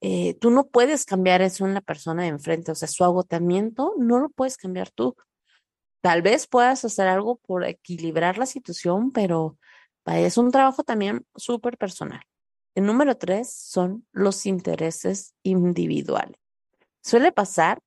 Eh, 0.00 0.34
tú 0.40 0.50
no 0.50 0.68
puedes 0.68 1.04
cambiar 1.04 1.42
eso 1.42 1.66
en 1.66 1.74
la 1.74 1.82
persona 1.82 2.22
de 2.22 2.28
enfrente, 2.28 2.72
o 2.72 2.74
sea, 2.74 2.88
su 2.88 3.04
agotamiento 3.04 3.92
no 3.98 4.18
lo 4.18 4.30
puedes 4.30 4.56
cambiar 4.56 4.90
tú. 4.90 5.14
Tal 6.00 6.22
vez 6.22 6.46
puedas 6.46 6.84
hacer 6.84 7.08
algo 7.08 7.36
por 7.36 7.64
equilibrar 7.64 8.38
la 8.38 8.46
situación, 8.46 9.12
pero 9.12 9.58
es 10.06 10.38
un 10.38 10.50
trabajo 10.50 10.82
también 10.82 11.26
súper 11.36 11.76
personal. 11.76 12.22
Número 12.80 13.16
tres 13.16 13.52
son 13.52 14.06
los 14.12 14.46
intereses 14.46 15.34
individuales. 15.42 16.36
Suele 17.02 17.32
pasar, 17.32 17.80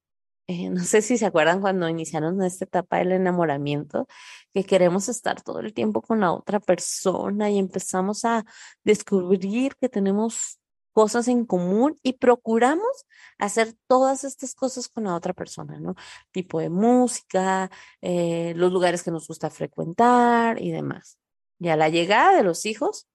eh, 0.47 0.69
no 0.69 0.83
sé 0.83 1.01
si 1.01 1.17
se 1.17 1.25
acuerdan 1.25 1.61
cuando 1.61 1.87
iniciaron 1.89 2.41
esta 2.43 2.65
etapa 2.65 2.97
del 2.97 3.13
enamoramiento, 3.13 4.07
que 4.53 4.63
queremos 4.63 5.09
estar 5.09 5.41
todo 5.41 5.59
el 5.59 5.73
tiempo 5.73 6.01
con 6.01 6.19
la 6.19 6.31
otra 6.31 6.59
persona 6.59 7.49
y 7.49 7.59
empezamos 7.59 8.25
a 8.25 8.45
descubrir 8.83 9.75
que 9.77 9.89
tenemos 9.89 10.59
cosas 10.93 11.27
en 11.27 11.45
común 11.45 11.97
y 12.03 12.13
procuramos 12.13 13.05
hacer 13.39 13.75
todas 13.87 14.23
estas 14.23 14.53
cosas 14.55 14.87
con 14.87 15.05
la 15.05 15.15
otra 15.15 15.33
persona, 15.33 15.79
¿no? 15.79 15.95
Tipo 16.31 16.59
de 16.59 16.69
música, 16.69 17.69
eh, 18.01 18.53
los 18.55 18.71
lugares 18.71 19.03
que 19.03 19.11
nos 19.11 19.27
gusta 19.27 19.49
frecuentar 19.49 20.61
y 20.61 20.71
demás. 20.71 21.17
Y 21.59 21.69
a 21.69 21.77
la 21.77 21.89
llegada 21.89 22.35
de 22.37 22.43
los 22.43 22.65
hijos, 22.65 23.07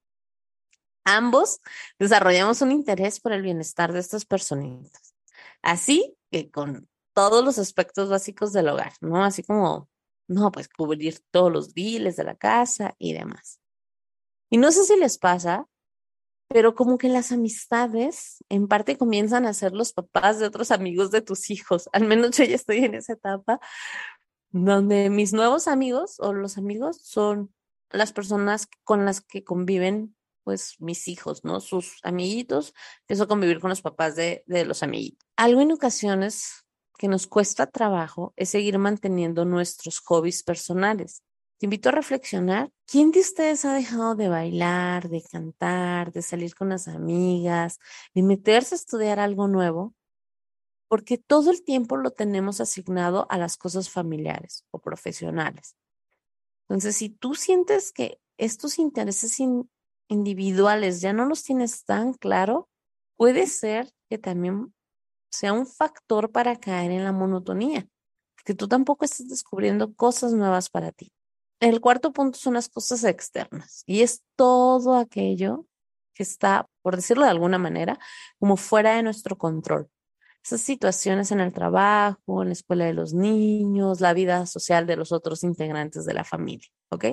ambos 1.17 1.61
desarrollamos 1.99 2.63
un 2.63 2.73
interés 2.73 3.21
por 3.21 3.33
el 3.33 3.43
bienestar 3.43 3.93
de 3.93 4.01
estas 4.01 4.25
personitas. 4.25 5.15
Así 5.63 6.17
que 6.31 6.51
con 6.51 6.89
todos 7.15 7.45
los 7.45 7.59
aspectos 7.59 8.09
básicos 8.09 8.53
del 8.53 8.69
hogar, 8.69 8.93
¿no? 9.01 9.25
Así 9.25 9.43
como, 9.43 9.89
no, 10.29 10.53
pues 10.53 10.69
cubrir 10.69 11.21
todos 11.31 11.53
los 11.53 11.75
biles 11.75 12.17
de 12.17 12.25
la 12.25 12.37
casa 12.37 12.95
y 12.99 13.13
demás. 13.13 13.61
Y 14.51 14.59
no 14.59 14.71
sé 14.73 14.85
si 14.85 14.97
les 14.97 15.19
pasa, 15.19 15.67
pero 16.49 16.75
como 16.75 16.97
que 16.97 17.09
las 17.09 17.33
amistades 17.33 18.45
en 18.49 18.69
parte 18.69 18.97
comienzan 18.97 19.47
a 19.47 19.55
ser 19.55 19.73
los 19.73 19.93
papás 19.93 20.39
de 20.39 20.47
otros 20.47 20.71
amigos 20.71 21.11
de 21.11 21.21
tus 21.21 21.51
hijos. 21.51 21.89
Al 21.93 22.05
menos 22.05 22.37
yo 22.37 22.45
ya 22.45 22.55
estoy 22.55 22.79
en 22.79 22.95
esa 22.95 23.15
etapa 23.15 23.61
donde 24.51 25.11
mis 25.11 25.33
nuevos 25.33 25.69
amigos 25.69 26.19
o 26.21 26.33
los 26.33 26.57
amigos 26.57 27.01
son 27.03 27.53
las 27.91 28.13
personas 28.13 28.69
con 28.85 29.05
las 29.05 29.21
que 29.21 29.45
conviven 29.45 30.15
pues 30.49 30.77
mis 30.79 31.09
hijos, 31.09 31.45
¿no? 31.45 31.61
Sus 31.61 31.99
amiguitos, 32.03 32.73
empiezo 33.01 33.25
a 33.25 33.29
convivir 33.29 33.61
con 33.61 33.69
los 33.69 33.83
papás 33.83 34.17
de, 34.17 34.45
de 34.47 34.65
los 34.65 34.83
amiguitos. 34.83 35.29
Algo 35.37 35.61
en 35.61 35.73
ocasiones 35.73 36.65
que 36.97 37.07
nos 37.07 37.27
cuesta 37.27 37.67
trabajo 37.67 38.33
es 38.35 38.49
seguir 38.49 38.79
manteniendo 38.79 39.45
nuestros 39.45 39.99
hobbies 39.99 40.43
personales. 40.43 41.23
Te 41.59 41.67
invito 41.67 41.91
a 41.91 41.93
reflexionar, 41.93 42.73
¿quién 42.87 43.11
de 43.11 43.21
ustedes 43.21 43.67
ha 43.67 43.75
dejado 43.75 44.15
de 44.15 44.31
bailar, 44.31 45.11
de 45.11 45.23
cantar, 45.23 46.13
de 46.13 46.23
salir 46.23 46.55
con 46.55 46.71
las 46.71 46.89
amigas, 46.89 47.79
de 48.15 48.23
meterse 48.23 48.75
a 48.75 48.79
estudiar 48.79 49.21
algo 49.21 49.49
nuego? 49.49 49.93
Porque 50.89 51.19
todo 51.19 51.51
el 51.51 51.63
tiempo 51.63 51.99
lo 51.99 52.11
tenemos 52.13 52.63
asignado 52.63 53.27
a 53.29 53.37
las 53.37 53.59
cosas 53.59 53.91
familiares 53.91 54.65
o 54.71 54.79
profesionales. 54.79 55.77
Entonces, 56.71 56.97
si 56.97 57.11
tú 57.11 57.35
sientes 57.35 57.93
que 57.93 58.19
estos 58.39 58.79
intereses 58.79 59.33
individuales 60.09 61.01
ya 61.01 61.13
no 61.13 61.27
los 61.27 61.45
tienes 61.45 61.85
tan 61.85 62.15
claro, 62.15 62.69
puede 63.17 63.47
ser 63.47 63.91
que 64.09 64.19
también 64.19 64.75
sea 65.31 65.53
un 65.53 65.67
factor 65.67 66.33
para 66.33 66.57
caer 66.57 66.91
en 66.91 67.05
la 67.05 67.13
monotonía, 67.13 67.87
que 68.45 68.55
tú 68.55 68.69
tampoco 68.69 69.05
estés 69.05 69.29
descubriendo 69.29 69.95
cosas 69.95 70.33
nuevas 70.33 70.71
para 70.71 70.93
ti. 70.93 71.13
El 71.61 71.81
cuarto 71.81 72.13
punto 72.13 72.39
son 72.39 72.55
las 72.55 72.69
cosas 72.69 73.05
externas 73.05 73.83
y 73.87 74.03
es 74.03 74.23
todo 74.37 74.97
aquello 74.97 75.67
que 76.15 76.23
está, 76.23 76.69
por 76.83 76.97
decirlo 76.97 77.25
de 77.25 77.31
alguna 77.31 77.59
manera, 77.59 77.99
como 78.39 78.57
fuera 78.57 78.95
de 78.97 79.03
nuestro 79.03 79.37
control. 79.37 79.91
Esas 80.49 80.63
situaciones 80.63 81.31
en 81.31 81.41
el 81.41 81.53
trabajo, 81.53 82.41
en 82.41 82.49
la 82.49 82.55
escuela 82.55 82.87
de 82.87 82.95
los 82.95 83.13
niños, 83.13 84.01
la 84.01 84.15
vida 84.15 84.47
social 84.47 84.87
de 84.87 84.97
los 84.97 85.13
otros 85.13 85.45
integrantes 85.45 86.07
de 86.07 86.15
la 86.15 86.25
familia, 86.25 86.71
¿ok? 86.89 87.05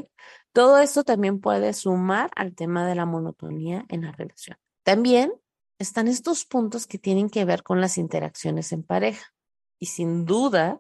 Todo 0.54 0.80
esto 0.80 1.04
también 1.04 1.42
puede 1.42 1.74
sumar 1.74 2.32
al 2.38 2.56
tema 2.56 2.88
de 2.88 2.96
la 2.96 3.06
monotonía 3.06 3.84
en 3.90 4.04
la 4.04 4.14
relación. 4.14 4.58
También 4.84 5.34
están 5.80 6.08
estos 6.08 6.46
puntos 6.46 6.88
que 6.88 6.98
tienen 6.98 7.30
que 7.30 7.44
ver 7.44 7.62
con 7.62 7.82
las 7.82 7.98
interacciones 7.98 8.72
en 8.72 8.84
pareja. 8.84 9.34
Y 9.80 9.88
sin 9.88 10.24
duda, 10.24 10.80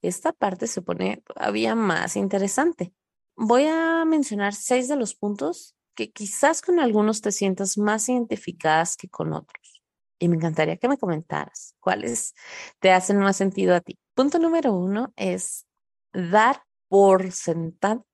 esta 0.00 0.32
parte 0.32 0.68
se 0.68 0.82
pone 0.82 1.24
todavía 1.26 1.74
más 1.74 2.14
interesante. 2.14 2.94
Voy 3.34 3.66
a 3.66 4.04
mencionar 4.04 4.54
seis 4.54 4.86
de 4.86 4.94
los 4.94 5.16
puntos 5.16 5.74
que 5.96 6.12
quizás 6.12 6.62
con 6.62 6.78
algunos 6.78 7.20
te 7.20 7.32
sientas 7.32 7.78
más 7.78 8.08
identificadas 8.08 8.96
que 8.96 9.08
con 9.08 9.32
otros. 9.32 9.69
Y 10.20 10.28
me 10.28 10.36
encantaría 10.36 10.76
que 10.76 10.86
me 10.86 10.98
comentaras 10.98 11.74
cuáles 11.80 12.34
te 12.78 12.92
hacen 12.92 13.18
más 13.18 13.36
sentido 13.36 13.74
a 13.74 13.80
ti. 13.80 13.98
Punto 14.14 14.38
número 14.38 14.72
uno 14.72 15.12
es 15.16 15.66
dar 16.12 16.62
por 16.88 17.32
sentado 17.32 18.06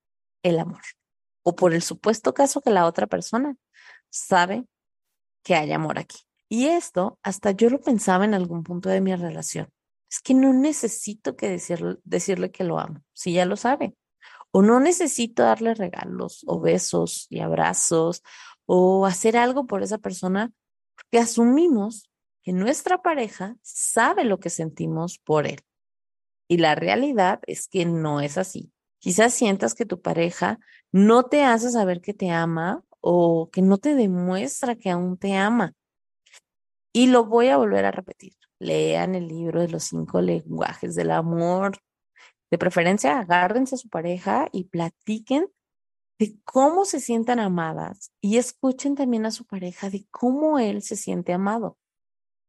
el 0.42 0.60
amor 0.60 0.82
o 1.42 1.56
por 1.56 1.74
el 1.74 1.82
supuesto 1.82 2.32
caso 2.32 2.62
que 2.62 2.70
la 2.70 2.86
otra 2.86 3.06
persona 3.06 3.56
sabe 4.08 4.66
que 5.42 5.56
hay 5.56 5.72
amor 5.72 5.98
aquí. 5.98 6.18
Y 6.48 6.66
esto 6.66 7.18
hasta 7.22 7.50
yo 7.50 7.70
lo 7.70 7.80
pensaba 7.80 8.24
en 8.24 8.34
algún 8.34 8.62
punto 8.62 8.88
de 8.88 9.00
mi 9.00 9.14
relación. 9.14 9.68
Es 10.08 10.20
que 10.20 10.34
no 10.34 10.52
necesito 10.52 11.36
que 11.36 11.48
decirle, 11.48 11.96
decirle 12.04 12.52
que 12.52 12.62
lo 12.64 12.78
amo, 12.78 13.02
si 13.12 13.32
ya 13.32 13.44
lo 13.46 13.56
sabe. 13.56 13.96
O 14.52 14.62
no 14.62 14.78
necesito 14.78 15.42
darle 15.42 15.74
regalos 15.74 16.44
o 16.46 16.60
besos 16.60 17.26
y 17.30 17.40
abrazos 17.40 18.22
o 18.64 19.06
hacer 19.06 19.36
algo 19.36 19.66
por 19.66 19.82
esa 19.82 19.98
persona 19.98 20.52
porque 20.96 21.18
asumimos 21.18 22.08
que 22.42 22.52
nuestra 22.52 23.02
pareja 23.02 23.56
sabe 23.62 24.24
lo 24.24 24.40
que 24.40 24.50
sentimos 24.50 25.18
por 25.18 25.46
él. 25.46 25.60
Y 26.48 26.58
la 26.58 26.74
realidad 26.74 27.40
es 27.46 27.68
que 27.68 27.84
no 27.84 28.20
es 28.20 28.38
así. 28.38 28.72
Quizás 28.98 29.34
sientas 29.34 29.74
que 29.74 29.84
tu 29.84 30.00
pareja 30.00 30.58
no 30.92 31.24
te 31.24 31.44
hace 31.44 31.70
saber 31.70 32.00
que 32.00 32.14
te 32.14 32.30
ama 32.30 32.82
o 33.00 33.50
que 33.50 33.62
no 33.62 33.78
te 33.78 33.94
demuestra 33.94 34.76
que 34.76 34.90
aún 34.90 35.16
te 35.18 35.34
ama. 35.36 35.74
Y 36.92 37.08
lo 37.08 37.24
voy 37.24 37.48
a 37.48 37.56
volver 37.56 37.84
a 37.84 37.90
repetir. 37.90 38.34
Lean 38.58 39.14
el 39.14 39.28
libro 39.28 39.60
de 39.60 39.68
los 39.68 39.84
cinco 39.84 40.20
lenguajes 40.20 40.94
del 40.94 41.10
amor. 41.10 41.78
De 42.50 42.58
preferencia, 42.58 43.18
agárrense 43.18 43.74
a 43.74 43.78
su 43.78 43.88
pareja 43.88 44.48
y 44.52 44.64
platiquen 44.64 45.46
de 46.18 46.38
cómo 46.44 46.84
se 46.84 47.00
sientan 47.00 47.40
amadas 47.40 48.12
y 48.20 48.38
escuchen 48.38 48.94
también 48.94 49.26
a 49.26 49.30
su 49.30 49.44
pareja 49.46 49.90
de 49.90 50.06
cómo 50.10 50.58
él 50.58 50.82
se 50.82 50.96
siente 50.96 51.32
amado. 51.32 51.78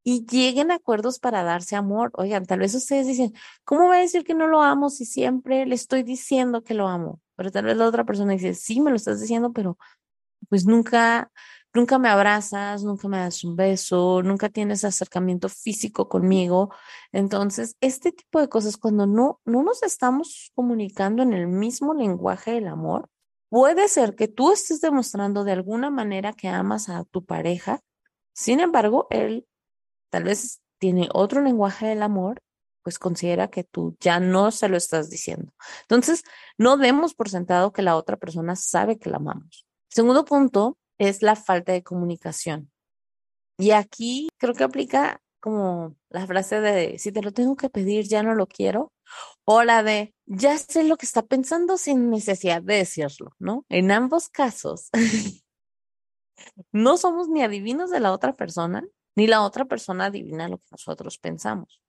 y 0.04 0.26
lleguen 0.26 0.72
a 0.72 0.76
acuerdos 0.76 1.20
para 1.20 1.44
darse 1.44 1.76
amor. 1.76 2.12
Oigan, 2.16 2.46
tal 2.46 2.60
vez 2.60 2.74
ustedes 2.76 3.08
dicen, 3.08 3.34
¿cómo 3.66 3.90
va 3.90 3.98
a 3.98 4.00
decir 4.00 4.24
que 4.24 4.34
no 4.36 4.48
lo 4.48 4.62
amo 4.62 4.90
si 4.90 5.06
siempre 5.06 5.66
le 5.66 5.76
estoy 5.76 6.04
diciendo 6.04 6.64
que 6.64 6.74
lo 6.74 6.88
amo? 6.88 7.22
Pero 7.36 7.52
tal 7.52 7.66
vez 7.66 7.78
la 7.78 7.88
otra 7.88 8.06
persona 8.06 8.34
dice, 8.34 8.54
sí, 8.54 8.80
me 8.82 8.90
lo 8.92 8.96
estás 8.96 9.20
diciendo, 9.22 9.52
pero 9.54 9.78
pues 10.50 10.66
nunca, 10.66 11.32
nunca 11.74 12.00
me 12.00 12.10
abrazas, 12.10 12.84
nunca 12.84 13.08
me 13.10 13.18
das 13.20 13.44
un 13.44 13.56
beso, 13.58 14.22
nunca 14.24 14.50
tienes 14.50 14.86
acercamiento 14.86 15.50
físico 15.50 16.10
conmigo. 16.10 16.74
Entonces, 17.12 17.76
este 17.82 18.12
tipo 18.14 18.40
de 18.40 18.50
cosas, 18.50 18.78
cuando 18.78 19.08
no, 19.08 19.42
no 19.46 19.64
nos 19.64 19.84
estamos 19.84 20.52
comunicando 20.56 21.24
en 21.24 21.34
el 21.34 21.48
mismo 21.48 21.94
lenguaje 21.94 22.52
del 22.54 22.68
amor, 22.68 23.10
puede 23.50 23.88
ser 23.88 24.16
que 24.16 24.28
tú 24.28 24.52
estés 24.52 24.82
demostrando 24.82 25.44
de 25.44 25.54
alguna 25.54 25.90
manera 25.90 26.34
que 26.34 26.48
amas 26.48 26.90
a 26.90 27.04
tu 27.06 27.26
pareja, 27.26 27.82
sin 28.34 28.60
embargo, 28.60 29.08
él 29.10 29.48
tal 30.10 30.24
vez 30.24 30.62
tiene 30.80 31.10
otro 31.14 31.42
lenguaje 31.42 31.88
del 31.88 32.04
amor, 32.04 32.42
pues 32.84 33.00
considera 33.00 33.50
que 33.50 33.64
tú 33.64 33.98
ya 34.00 34.20
no 34.20 34.52
se 34.52 34.70
lo 34.70 34.78
estás 34.78 35.10
diciendo. 35.10 35.52
Entonces, 35.82 36.24
no 36.58 36.78
demos 36.78 37.16
por 37.16 37.30
sentado 37.30 37.74
que 37.74 37.82
la 37.82 37.96
otra 37.96 38.18
persona 38.18 38.56
sabe 38.56 38.98
que 38.98 39.10
la 39.10 39.18
amamos. 39.18 39.66
Segundo 39.90 40.24
punto 40.24 40.78
es 40.98 41.22
la 41.22 41.36
falta 41.36 41.74
de 41.74 41.84
comunicación. 41.84 42.72
Y 43.58 43.72
aquí 43.72 44.30
creo 44.38 44.54
que 44.54 44.64
aplica 44.64 45.22
como 45.40 45.96
la 46.10 46.28
frase 46.28 46.62
de 46.62 47.00
si 47.00 47.12
te 47.12 47.22
lo 47.22 47.32
tengo 47.32 47.56
que 47.56 47.70
pedir, 47.70 48.08
ya 48.08 48.24
no 48.24 48.36
lo 48.36 48.48
quiero. 48.48 48.92
O 49.50 49.64
la 49.64 49.82
de 49.82 50.14
ya 50.26 50.58
sé 50.58 50.84
lo 50.84 50.98
que 50.98 51.06
está 51.06 51.22
pensando 51.22 51.78
sin 51.78 52.10
necesidad 52.10 52.62
de 52.62 52.76
decirlo, 52.76 53.34
¿no? 53.40 53.66
En 53.70 53.92
ambos 53.92 54.28
casos, 54.28 54.90
no 56.74 56.98
somos 56.98 57.30
ni 57.30 57.42
adivinos 57.44 57.90
de 57.90 58.02
la 58.02 58.12
otra 58.12 58.36
persona, 58.36 58.86
ni 59.16 59.26
la 59.26 59.44
otra 59.44 59.64
persona 59.64 60.08
adivina 60.08 60.50
lo 60.50 60.58
que 60.58 60.68
nosotros 60.72 61.18
pensamos. 61.18 61.82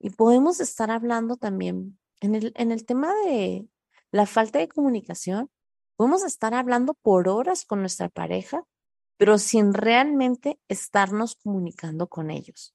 Y 0.00 0.10
podemos 0.10 0.58
estar 0.58 0.90
hablando 0.90 1.36
también 1.36 1.98
en 2.20 2.34
el, 2.34 2.52
en 2.56 2.72
el 2.72 2.84
tema 2.84 3.14
de 3.24 3.68
la 4.10 4.26
falta 4.26 4.58
de 4.58 4.68
comunicación, 4.68 5.48
podemos 5.94 6.24
estar 6.24 6.54
hablando 6.54 6.94
por 6.94 7.28
horas 7.28 7.64
con 7.64 7.80
nuestra 7.80 8.08
pareja, 8.08 8.64
pero 9.16 9.38
sin 9.38 9.74
realmente 9.74 10.58
estarnos 10.66 11.36
comunicando 11.36 12.08
con 12.08 12.30
ellos. 12.30 12.74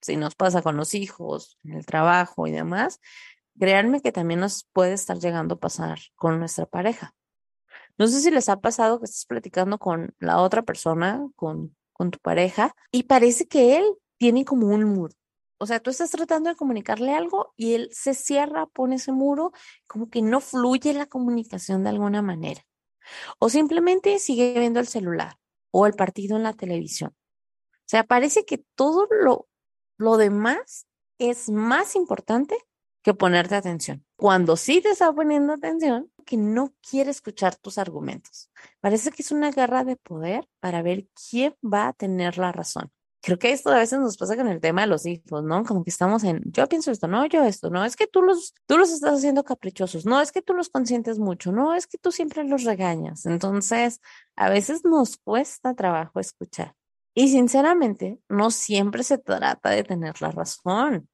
Si 0.00 0.16
nos 0.16 0.36
pasa 0.36 0.62
con 0.62 0.76
los 0.76 0.94
hijos, 0.94 1.58
en 1.64 1.72
el 1.72 1.86
trabajo 1.86 2.46
y 2.46 2.52
demás, 2.52 3.00
créanme 3.58 4.00
que 4.00 4.12
también 4.12 4.40
nos 4.40 4.64
puede 4.72 4.92
estar 4.92 5.18
llegando 5.18 5.56
a 5.56 5.60
pasar 5.60 5.98
con 6.16 6.38
nuestra 6.38 6.66
pareja. 6.66 7.14
No 7.96 8.06
sé 8.06 8.20
si 8.20 8.30
les 8.30 8.48
ha 8.48 8.60
pasado 8.60 8.98
que 8.98 9.06
estás 9.06 9.26
platicando 9.26 9.78
con 9.78 10.14
la 10.20 10.40
otra 10.40 10.62
persona, 10.62 11.26
con 11.36 11.76
con 11.98 12.12
tu 12.12 12.18
pareja 12.20 12.74
y 12.92 13.02
parece 13.02 13.48
que 13.48 13.76
él 13.76 13.84
tiene 14.18 14.44
como 14.44 14.68
un 14.68 14.84
muro. 14.84 15.12
O 15.58 15.66
sea, 15.66 15.80
tú 15.80 15.90
estás 15.90 16.10
tratando 16.10 16.48
de 16.48 16.56
comunicarle 16.56 17.12
algo 17.12 17.52
y 17.56 17.74
él 17.74 17.90
se 17.92 18.14
cierra, 18.14 18.66
pone 18.66 18.96
ese 18.96 19.10
muro, 19.10 19.52
como 19.88 20.08
que 20.08 20.22
no 20.22 20.40
fluye 20.40 20.94
la 20.94 21.06
comunicación 21.06 21.82
de 21.82 21.90
alguna 21.90 22.22
manera. 22.22 22.64
O 23.40 23.48
simplemente 23.48 24.20
sigue 24.20 24.56
viendo 24.56 24.78
el 24.78 24.86
celular 24.86 25.36
o 25.72 25.86
el 25.86 25.94
partido 25.94 26.36
en 26.36 26.44
la 26.44 26.52
televisión. 26.52 27.10
O 27.10 27.88
sea, 27.90 28.04
parece 28.04 28.44
que 28.44 28.64
todo 28.76 29.08
lo, 29.10 29.48
lo 29.96 30.16
demás 30.16 30.86
es 31.18 31.50
más 31.50 31.96
importante 31.96 32.56
que 33.02 33.14
ponerte 33.14 33.54
atención. 33.54 34.04
Cuando 34.16 34.56
sí 34.56 34.80
te 34.80 34.90
está 34.90 35.12
poniendo 35.12 35.52
atención, 35.52 36.10
que 36.24 36.36
no 36.36 36.74
quiere 36.88 37.10
escuchar 37.10 37.56
tus 37.56 37.78
argumentos. 37.78 38.50
Parece 38.80 39.10
que 39.10 39.22
es 39.22 39.32
una 39.32 39.50
guerra 39.50 39.84
de 39.84 39.96
poder 39.96 40.46
para 40.60 40.82
ver 40.82 41.06
quién 41.30 41.54
va 41.64 41.88
a 41.88 41.92
tener 41.92 42.36
la 42.38 42.52
razón. 42.52 42.90
Creo 43.20 43.38
que 43.38 43.50
esto 43.50 43.70
a 43.70 43.78
veces 43.78 43.98
nos 43.98 44.16
pasa 44.16 44.36
con 44.36 44.46
el 44.46 44.60
tema 44.60 44.82
de 44.82 44.86
los 44.86 45.04
hijos, 45.04 45.42
¿no? 45.42 45.64
Como 45.64 45.82
que 45.82 45.90
estamos 45.90 46.22
en, 46.24 46.40
yo 46.52 46.68
pienso 46.68 46.90
esto, 46.90 47.08
no, 47.08 47.26
yo 47.26 47.42
esto, 47.44 47.68
no, 47.68 47.84
es 47.84 47.96
que 47.96 48.06
tú 48.06 48.22
los, 48.22 48.54
tú 48.66 48.78
los 48.78 48.90
estás 48.92 49.18
haciendo 49.18 49.42
caprichosos, 49.42 50.06
no, 50.06 50.20
es 50.20 50.30
que 50.30 50.40
tú 50.40 50.54
los 50.54 50.68
consientes 50.68 51.18
mucho, 51.18 51.50
no, 51.50 51.74
es 51.74 51.86
que 51.86 51.98
tú 51.98 52.12
siempre 52.12 52.44
los 52.44 52.64
regañas. 52.64 53.26
Entonces, 53.26 54.00
a 54.36 54.48
veces 54.48 54.84
nos 54.84 55.16
cuesta 55.16 55.74
trabajo 55.74 56.20
escuchar. 56.20 56.74
Y 57.14 57.28
sinceramente, 57.28 58.20
no 58.28 58.52
siempre 58.52 59.02
se 59.02 59.18
trata 59.18 59.70
de 59.70 59.82
tener 59.82 60.22
la 60.22 60.30
razón. 60.30 61.08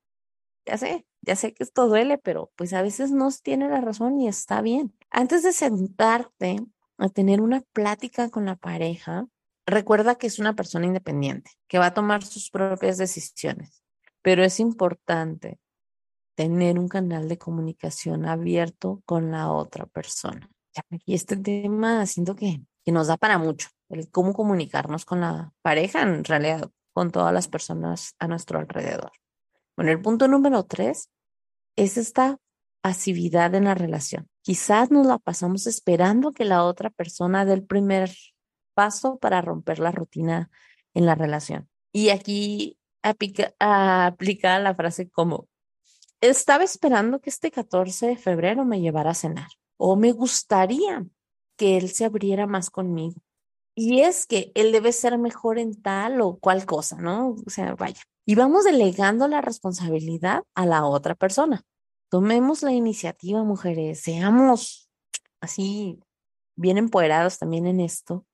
Ya 0.66 0.78
sé, 0.78 1.06
ya 1.22 1.36
sé 1.36 1.52
que 1.52 1.62
esto 1.62 1.88
duele, 1.88 2.18
pero 2.18 2.50
pues 2.56 2.72
a 2.72 2.82
veces 2.82 3.10
no 3.10 3.28
tiene 3.42 3.68
la 3.68 3.80
razón 3.80 4.20
y 4.20 4.28
está 4.28 4.62
bien. 4.62 4.96
Antes 5.10 5.42
de 5.42 5.52
sentarte 5.52 6.58
a 6.98 7.08
tener 7.08 7.40
una 7.40 7.60
plática 7.72 8.30
con 8.30 8.46
la 8.46 8.56
pareja, 8.56 9.26
recuerda 9.66 10.16
que 10.16 10.26
es 10.26 10.38
una 10.38 10.54
persona 10.54 10.86
independiente, 10.86 11.50
que 11.68 11.78
va 11.78 11.86
a 11.86 11.94
tomar 11.94 12.22
sus 12.22 12.50
propias 12.50 12.98
decisiones, 12.98 13.82
pero 14.22 14.42
es 14.42 14.60
importante 14.60 15.58
tener 16.34 16.78
un 16.78 16.88
canal 16.88 17.28
de 17.28 17.38
comunicación 17.38 18.26
abierto 18.26 19.02
con 19.06 19.30
la 19.30 19.52
otra 19.52 19.86
persona. 19.86 20.50
Y 21.06 21.14
este 21.14 21.36
tema 21.36 22.04
siento 22.06 22.34
que, 22.34 22.62
que 22.84 22.92
nos 22.92 23.06
da 23.06 23.16
para 23.16 23.38
mucho, 23.38 23.68
el 23.88 24.10
cómo 24.10 24.32
comunicarnos 24.32 25.04
con 25.04 25.20
la 25.20 25.52
pareja, 25.62 26.02
en 26.02 26.24
realidad 26.24 26.70
con 26.92 27.10
todas 27.10 27.32
las 27.32 27.48
personas 27.48 28.14
a 28.18 28.28
nuestro 28.28 28.58
alrededor. 28.58 29.12
Bueno, 29.76 29.90
el 29.90 30.00
punto 30.00 30.28
número 30.28 30.64
tres 30.64 31.10
es 31.76 31.96
esta 31.96 32.38
pasividad 32.80 33.54
en 33.54 33.64
la 33.64 33.74
relación. 33.74 34.28
Quizás 34.42 34.90
nos 34.90 35.06
la 35.06 35.18
pasamos 35.18 35.66
esperando 35.66 36.32
que 36.32 36.44
la 36.44 36.64
otra 36.64 36.90
persona 36.90 37.44
dé 37.44 37.54
el 37.54 37.64
primer 37.64 38.10
paso 38.74 39.18
para 39.18 39.40
romper 39.40 39.78
la 39.78 39.90
rutina 39.90 40.50
en 40.92 41.06
la 41.06 41.14
relación. 41.14 41.68
Y 41.92 42.10
aquí 42.10 42.78
aplica, 43.02 43.54
aplica 43.58 44.58
la 44.58 44.74
frase 44.74 45.08
como, 45.08 45.48
estaba 46.20 46.64
esperando 46.64 47.20
que 47.20 47.30
este 47.30 47.50
14 47.50 48.06
de 48.06 48.16
febrero 48.16 48.64
me 48.64 48.80
llevara 48.80 49.10
a 49.10 49.14
cenar 49.14 49.48
o 49.76 49.96
me 49.96 50.12
gustaría 50.12 51.06
que 51.56 51.76
él 51.76 51.88
se 51.90 52.04
abriera 52.04 52.46
más 52.46 52.70
conmigo. 52.70 53.20
Y 53.74 54.00
es 54.00 54.26
que 54.26 54.52
él 54.54 54.72
debe 54.72 54.92
ser 54.92 55.18
mejor 55.18 55.58
en 55.58 55.80
tal 55.80 56.20
o 56.20 56.38
cual 56.38 56.64
cosa, 56.64 56.96
¿no? 56.96 57.36
O 57.46 57.50
sea, 57.50 57.74
vaya. 57.74 58.02
Y 58.26 58.34
vamos 58.36 58.64
delegando 58.64 59.28
la 59.28 59.40
responsabilidad 59.40 60.44
a 60.54 60.66
la 60.66 60.86
otra 60.86 61.14
persona. 61.14 61.62
Tomemos 62.08 62.62
la 62.62 62.72
iniciativa, 62.72 63.44
mujeres, 63.44 64.00
seamos 64.00 64.88
así 65.40 66.00
bien 66.56 66.78
empoderados 66.78 67.38
también 67.38 67.66
en 67.66 67.80
esto. 67.80 68.26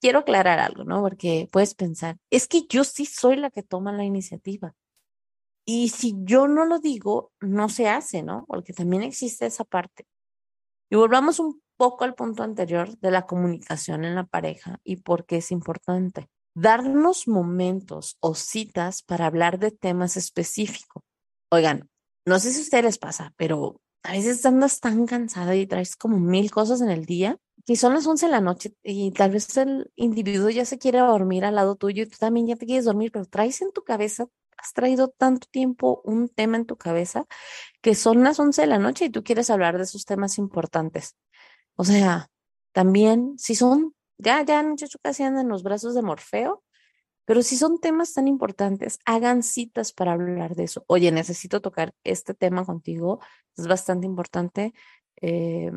Quiero 0.00 0.20
aclarar 0.20 0.58
algo, 0.58 0.84
¿no? 0.84 1.02
Porque 1.02 1.48
puedes 1.52 1.74
pensar, 1.74 2.16
es 2.30 2.48
que 2.48 2.66
yo 2.68 2.84
sí 2.84 3.06
soy 3.06 3.36
la 3.36 3.50
que 3.50 3.62
toma 3.62 3.92
la 3.92 4.04
iniciativa. 4.04 4.74
Y 5.66 5.88
si 5.90 6.14
yo 6.24 6.46
no 6.46 6.66
lo 6.66 6.78
digo, 6.78 7.32
no 7.40 7.68
se 7.68 7.88
hace, 7.88 8.22
¿no? 8.22 8.44
Porque 8.46 8.72
también 8.72 9.02
existe 9.02 9.46
esa 9.46 9.64
parte. 9.64 10.06
Y 10.90 10.96
volvamos 10.96 11.38
un 11.38 11.62
poco 11.76 12.04
al 12.04 12.14
punto 12.14 12.42
anterior 12.42 12.96
de 12.98 13.10
la 13.10 13.26
comunicación 13.26 14.04
en 14.04 14.14
la 14.14 14.24
pareja 14.24 14.78
y 14.84 14.96
por 14.96 15.26
qué 15.26 15.38
es 15.38 15.50
importante. 15.50 16.28
Darnos 16.54 17.26
momentos 17.26 18.16
o 18.20 18.34
citas 18.34 19.02
para 19.02 19.26
hablar 19.26 19.58
de 19.58 19.70
temas 19.70 20.16
específicos. 20.16 21.02
Oigan, 21.50 21.88
no 22.26 22.38
sé 22.38 22.52
si 22.52 22.60
a 22.60 22.62
ustedes 22.62 22.84
les 22.84 22.98
pasa, 22.98 23.34
pero 23.36 23.80
a 24.02 24.12
veces 24.12 24.44
andas 24.46 24.80
tan 24.80 25.06
cansada 25.06 25.56
y 25.56 25.66
traes 25.66 25.96
como 25.96 26.18
mil 26.18 26.50
cosas 26.50 26.80
en 26.80 26.90
el 26.90 27.06
día 27.06 27.38
que 27.66 27.76
son 27.76 27.94
las 27.94 28.06
11 28.06 28.26
de 28.26 28.32
la 28.32 28.40
noche 28.40 28.74
y 28.82 29.10
tal 29.12 29.30
vez 29.30 29.56
el 29.56 29.90
individuo 29.96 30.50
ya 30.50 30.64
se 30.64 30.78
quiere 30.78 30.98
dormir 30.98 31.44
al 31.44 31.54
lado 31.54 31.76
tuyo 31.76 32.02
y 32.02 32.06
tú 32.06 32.16
también 32.18 32.46
ya 32.46 32.56
te 32.56 32.66
quieres 32.66 32.84
dormir, 32.84 33.10
pero 33.10 33.24
traes 33.24 33.62
en 33.62 33.72
tu 33.72 33.82
cabeza, 33.82 34.26
has 34.58 34.72
traído 34.74 35.08
tanto 35.08 35.46
tiempo 35.50 36.02
un 36.04 36.28
tema 36.28 36.56
en 36.56 36.66
tu 36.66 36.76
cabeza 36.76 37.24
que 37.80 37.94
son 37.94 38.22
las 38.22 38.38
11 38.38 38.62
de 38.62 38.66
la 38.66 38.78
noche 38.78 39.06
y 39.06 39.10
tú 39.10 39.24
quieres 39.24 39.50
hablar 39.50 39.78
de 39.78 39.84
esos 39.84 40.04
temas 40.04 40.38
importantes. 40.38 41.16
O 41.76 41.84
sea, 41.84 42.30
también 42.72 43.34
si 43.38 43.54
son, 43.54 43.94
ya, 44.18 44.42
ya 44.42 44.62
muchachos 44.62 45.00
casi 45.02 45.22
andan 45.22 45.46
en 45.46 45.48
los 45.50 45.62
brazos 45.62 45.94
de 45.94 46.02
Morfeo, 46.02 46.62
pero 47.24 47.42
si 47.42 47.56
son 47.56 47.80
temas 47.80 48.12
tan 48.12 48.28
importantes, 48.28 48.98
hagan 49.06 49.42
citas 49.42 49.92
para 49.92 50.12
hablar 50.12 50.54
de 50.56 50.64
eso. 50.64 50.84
Oye, 50.88 51.10
necesito 51.10 51.60
tocar 51.60 51.94
este 52.04 52.34
tema 52.34 52.64
contigo, 52.64 53.20
es 53.56 53.66
bastante 53.66 54.06
importante. 54.06 54.74
Eh, 55.20 55.72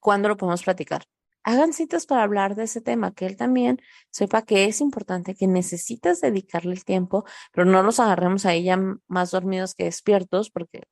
¿Cuándo 0.00 0.28
lo 0.28 0.36
podemos 0.36 0.62
platicar? 0.64 1.04
Hagan 1.44 1.72
citas 1.72 2.06
para 2.06 2.22
hablar 2.22 2.54
de 2.54 2.64
ese 2.64 2.80
tema, 2.80 3.12
que 3.12 3.26
él 3.26 3.36
también 3.36 3.80
sepa 4.10 4.42
que 4.42 4.64
es 4.66 4.80
importante, 4.80 5.34
que 5.34 5.46
necesitas 5.46 6.20
dedicarle 6.20 6.72
el 6.72 6.84
tiempo, 6.84 7.24
pero 7.52 7.64
no 7.64 7.82
los 7.82 8.00
agarremos 8.00 8.46
a 8.46 8.54
ella 8.54 8.78
más 9.08 9.32
dormidos 9.32 9.74
que 9.74 9.84
despiertos, 9.84 10.50
porque, 10.50 10.84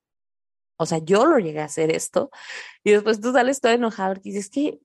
o 0.77 0.87
sea, 0.87 0.99
yo 0.99 1.25
lo 1.25 1.39
llegué 1.39 1.61
a 1.61 1.67
hacer 1.67 1.95
esto, 1.95 2.31
y 2.83 2.91
después 2.91 3.21
tú 3.21 3.33
sales 3.33 3.61
todo 3.61 3.73
enojado 3.73 4.15
y 4.17 4.33
dices 4.33 4.51
que 4.51 4.81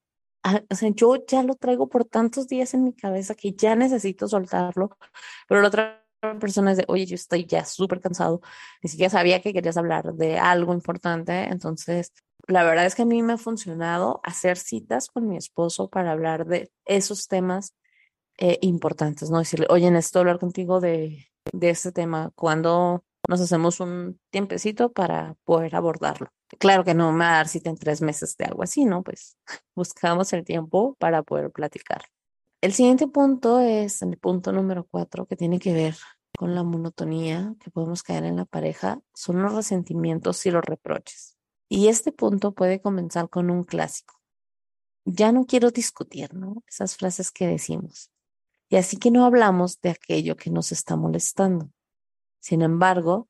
o 0.70 0.76
sea, 0.76 0.90
yo 0.90 1.26
ya 1.28 1.44
lo 1.44 1.56
traigo 1.56 1.90
por 1.90 2.06
tantos 2.06 2.48
días 2.48 2.74
en 2.74 2.84
mi 2.84 2.94
cabeza 2.94 3.36
que 3.36 3.54
ya 3.54 3.76
necesito 3.76 4.28
soltarlo, 4.28 4.98
pero 5.48 5.62
la 5.62 5.68
otra 5.68 6.06
persona 6.40 6.72
es 6.72 6.78
de, 6.78 6.86
oye, 6.88 7.06
yo 7.06 7.16
estoy 7.16 7.46
ya 7.46 7.66
súper 7.66 8.02
cansado, 8.02 8.42
ni 8.82 8.90
siquiera 8.90 9.10
sabía 9.10 9.42
que 9.42 9.54
querías 9.54 9.78
hablar 9.78 10.14
de 10.14 10.38
algo 10.38 10.74
importante, 10.74 11.44
entonces 11.44 12.14
la 12.48 12.64
verdad 12.64 12.86
es 12.86 12.96
que 12.96 13.04
a 13.04 13.06
mí 13.06 13.22
me 13.24 13.34
ha 13.34 13.38
funcionado 13.38 14.22
hacer 14.24 14.58
citas 14.58 15.08
con 15.08 15.28
mi 15.28 15.38
esposo 15.38 15.90
para 15.90 16.12
hablar 16.12 16.46
de 16.46 16.72
esos 16.86 17.28
temas 17.28 17.76
eh, 18.38 18.60
importantes, 18.62 19.32
¿no? 19.32 19.40
Decirle, 19.40 19.68
oye, 19.70 19.90
necesito 19.92 20.20
hablar 20.20 20.40
contigo 20.40 20.80
de 20.80 21.28
de 21.54 21.70
este 21.70 21.92
tema 21.92 22.32
cuando 22.36 23.04
nos 23.28 23.42
hacemos 23.42 23.80
un 23.80 24.20
tiempecito 24.30 24.92
para 24.92 25.36
poder 25.44 25.76
abordarlo. 25.76 26.30
Claro 26.60 26.84
que 26.84 26.94
no 26.94 27.12
me 27.12 27.26
va 27.26 27.32
a 27.32 27.38
dar 27.38 27.48
cita 27.48 27.70
en 27.70 27.78
tres 27.78 28.02
meses 28.02 28.38
de 28.38 28.46
algo 28.46 28.64
así, 28.64 28.86
¿no? 28.86 29.04
Pues 29.04 29.38
buscamos 29.76 30.32
el 30.34 30.44
tiempo 30.44 30.96
para 31.00 31.24
poder 31.24 31.52
platicar. 31.52 32.04
El 32.62 32.74
siguiente 32.74 33.08
punto 33.08 33.60
es 33.60 34.02
el 34.02 34.18
punto 34.18 34.52
número 34.52 34.88
cuatro 34.90 35.26
que 35.26 35.36
tiene 35.36 35.60
que 35.60 35.74
ver 35.74 35.96
con 36.36 36.56
la 36.56 36.64
monotonía 36.64 37.56
que 37.60 37.72
podemos 37.72 38.04
caer 38.04 38.26
en 38.26 38.36
la 38.36 38.46
pareja, 38.46 39.00
son 39.14 39.42
los 39.42 39.54
resentimientos 39.54 40.46
y 40.46 40.52
los 40.52 40.64
reproches. 40.64 41.38
Y 41.70 41.88
este 41.88 42.12
punto 42.12 42.54
puede 42.54 42.82
comenzar 42.82 43.30
con 43.30 43.50
un 43.50 43.64
clásico. 43.64 44.16
Ya 45.06 45.32
no 45.32 45.46
quiero 45.46 45.72
discutir, 45.72 46.34
¿no? 46.34 46.64
Esas 46.68 46.98
frases 46.98 47.32
que 47.32 47.48
decimos. 47.48 48.12
Y 48.70 48.78
así 48.78 48.98
que 48.98 49.12
no 49.12 49.26
hablamos 49.26 49.80
de 49.82 49.92
aquello 49.92 50.36
que 50.36 50.50
nos 50.50 50.72
está 50.72 50.96
molestando. 50.96 51.72
Sin 52.46 52.62
embargo, 52.62 53.28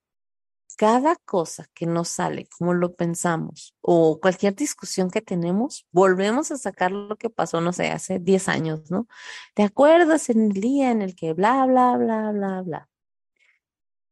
cada 0.76 1.16
cosa 1.16 1.68
que 1.74 1.86
nos 1.86 2.10
sale 2.10 2.50
como 2.58 2.74
lo 2.74 2.96
pensamos 2.96 3.74
o 3.80 4.20
cualquier 4.20 4.56
discusión 4.56 5.10
que 5.10 5.22
tenemos, 5.22 5.88
volvemos 5.94 6.52
a 6.52 6.58
sacar 6.58 6.92
lo 6.92 7.16
que 7.16 7.30
pasó, 7.30 7.62
no 7.62 7.72
sé, 7.72 7.92
hace 7.92 8.20
10 8.20 8.50
años, 8.50 8.92
¿no? 8.92 9.08
¿Te 9.54 9.64
acuerdas 9.64 10.30
en 10.30 10.52
el 10.52 10.60
día 10.60 10.92
en 10.92 11.02
el 11.02 11.16
que 11.16 11.32
bla, 11.32 11.66
bla, 11.66 11.96
bla, 11.96 12.32
bla, 12.34 12.62
bla? 12.62 12.90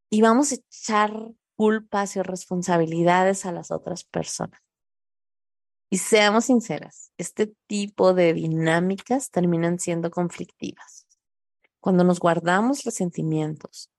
Y 0.10 0.22
vamos 0.22 0.54
a 0.54 0.56
echar 0.56 1.12
culpas 1.58 2.16
y 2.16 2.22
responsabilidades 2.22 3.46
a 3.46 3.52
las 3.52 3.72
otras 3.72 4.06
personas. 4.06 4.62
Y 5.90 5.98
seamos 5.98 6.46
sinceras, 6.46 7.12
este 7.18 7.54
tipo 7.68 8.14
de 8.14 8.34
dinámicas 8.34 9.32
terminan 9.32 9.80
siendo 9.80 10.12
conflictivas. 10.12 11.06
Cuando 11.82 12.06
nos 12.06 12.22
guardamos 12.22 12.86
resentimientos 12.86 13.93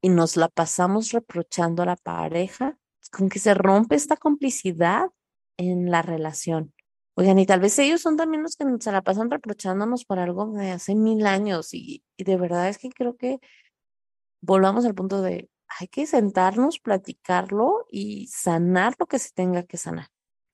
y 0.00 0.08
nos 0.08 0.36
la 0.36 0.48
pasamos 0.48 1.12
reprochando 1.12 1.82
a 1.82 1.86
la 1.86 1.96
pareja, 1.96 2.78
como 3.10 3.28
que 3.28 3.38
se 3.38 3.54
rompe 3.54 3.96
esta 3.96 4.16
complicidad 4.16 5.06
en 5.56 5.90
la 5.90 6.02
relación. 6.02 6.74
Oigan, 7.14 7.38
y 7.38 7.46
tal 7.46 7.60
vez 7.60 7.78
ellos 7.80 8.00
son 8.00 8.16
también 8.16 8.44
los 8.44 8.54
que 8.54 8.64
se 8.78 8.92
la 8.92 9.02
pasan 9.02 9.30
reprochándonos 9.30 10.04
por 10.04 10.20
algo 10.20 10.52
de 10.52 10.70
hace 10.70 10.94
mil 10.94 11.26
años 11.26 11.74
y, 11.74 12.04
y 12.16 12.24
de 12.24 12.36
verdad 12.36 12.68
es 12.68 12.78
que 12.78 12.90
creo 12.90 13.16
que 13.16 13.40
volvamos 14.40 14.84
al 14.84 14.94
punto 14.94 15.20
de 15.20 15.50
hay 15.80 15.88
que 15.88 16.06
sentarnos, 16.06 16.78
platicarlo 16.78 17.86
y 17.90 18.28
sanar 18.28 18.94
lo 18.98 19.06
que 19.06 19.18
se 19.18 19.32
tenga 19.32 19.64
que 19.64 19.76
sanar. 19.76 20.08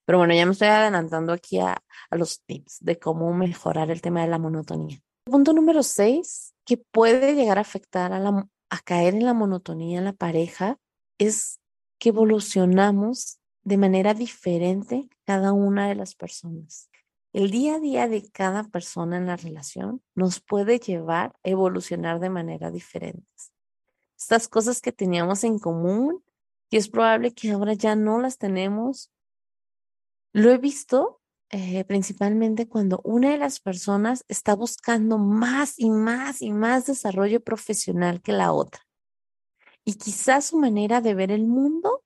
Pero 0.06 0.18
bueno, 0.18 0.34
ya 0.34 0.44
me 0.44 0.52
estoy 0.52 0.68
adelantando 0.68 1.32
aquí 1.32 1.60
a, 1.60 1.82
a 2.10 2.16
los 2.16 2.42
tips 2.42 2.78
de 2.80 2.98
cómo 2.98 3.32
mejorar 3.32 3.90
el 3.90 4.00
tema 4.00 4.22
de 4.22 4.28
la 4.28 4.38
monotonía. 4.38 5.00
Punto 5.24 5.52
número 5.52 5.82
seis, 5.82 6.54
que 6.64 6.76
puede 6.76 7.34
llegar 7.34 7.58
a 7.58 7.62
afectar 7.62 8.12
a 8.12 8.18
la, 8.18 8.46
a 8.74 8.80
caer 8.80 9.14
en 9.14 9.24
la 9.24 9.34
monotonía 9.34 9.98
en 9.98 10.04
la 10.04 10.12
pareja 10.12 10.80
es 11.18 11.60
que 11.98 12.08
evolucionamos 12.08 13.38
de 13.62 13.76
manera 13.76 14.14
diferente 14.14 15.08
cada 15.24 15.52
una 15.52 15.88
de 15.88 15.94
las 15.94 16.16
personas. 16.16 16.90
El 17.32 17.52
día 17.52 17.76
a 17.76 17.78
día 17.78 18.08
de 18.08 18.28
cada 18.32 18.64
persona 18.64 19.16
en 19.16 19.26
la 19.26 19.36
relación 19.36 20.02
nos 20.16 20.40
puede 20.40 20.80
llevar 20.80 21.36
a 21.44 21.50
evolucionar 21.50 22.18
de 22.18 22.30
manera 22.30 22.72
diferente. 22.72 23.24
Estas 24.18 24.48
cosas 24.48 24.80
que 24.80 24.90
teníamos 24.90 25.44
en 25.44 25.60
común, 25.60 26.24
y 26.68 26.76
es 26.76 26.88
probable 26.88 27.32
que 27.32 27.52
ahora 27.52 27.74
ya 27.74 27.94
no 27.94 28.18
las 28.18 28.38
tenemos. 28.38 29.12
Lo 30.32 30.50
he 30.50 30.58
visto 30.58 31.20
eh, 31.50 31.84
principalmente 31.84 32.68
cuando 32.68 33.00
una 33.04 33.30
de 33.30 33.38
las 33.38 33.60
personas 33.60 34.24
está 34.28 34.54
buscando 34.54 35.18
más 35.18 35.74
y 35.78 35.90
más 35.90 36.42
y 36.42 36.50
más 36.50 36.86
desarrollo 36.86 37.40
profesional 37.42 38.22
que 38.22 38.32
la 38.32 38.52
otra. 38.52 38.80
Y 39.84 39.94
quizás 39.94 40.46
su 40.46 40.58
manera 40.58 41.00
de 41.00 41.14
ver 41.14 41.30
el 41.30 41.46
mundo 41.46 42.02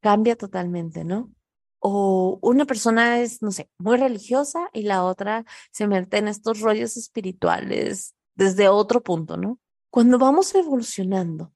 cambia 0.00 0.36
totalmente, 0.36 1.04
¿no? 1.04 1.32
O 1.80 2.38
una 2.42 2.66
persona 2.66 3.20
es, 3.20 3.42
no 3.42 3.52
sé, 3.52 3.70
muy 3.78 3.96
religiosa 3.96 4.68
y 4.72 4.82
la 4.82 5.04
otra 5.04 5.44
se 5.72 5.86
mete 5.86 6.18
en 6.18 6.28
estos 6.28 6.60
rollos 6.60 6.96
espirituales 6.96 8.14
desde 8.34 8.68
otro 8.68 9.02
punto, 9.02 9.36
¿no? 9.36 9.58
Cuando 9.90 10.18
vamos 10.18 10.54
evolucionando, 10.54 11.52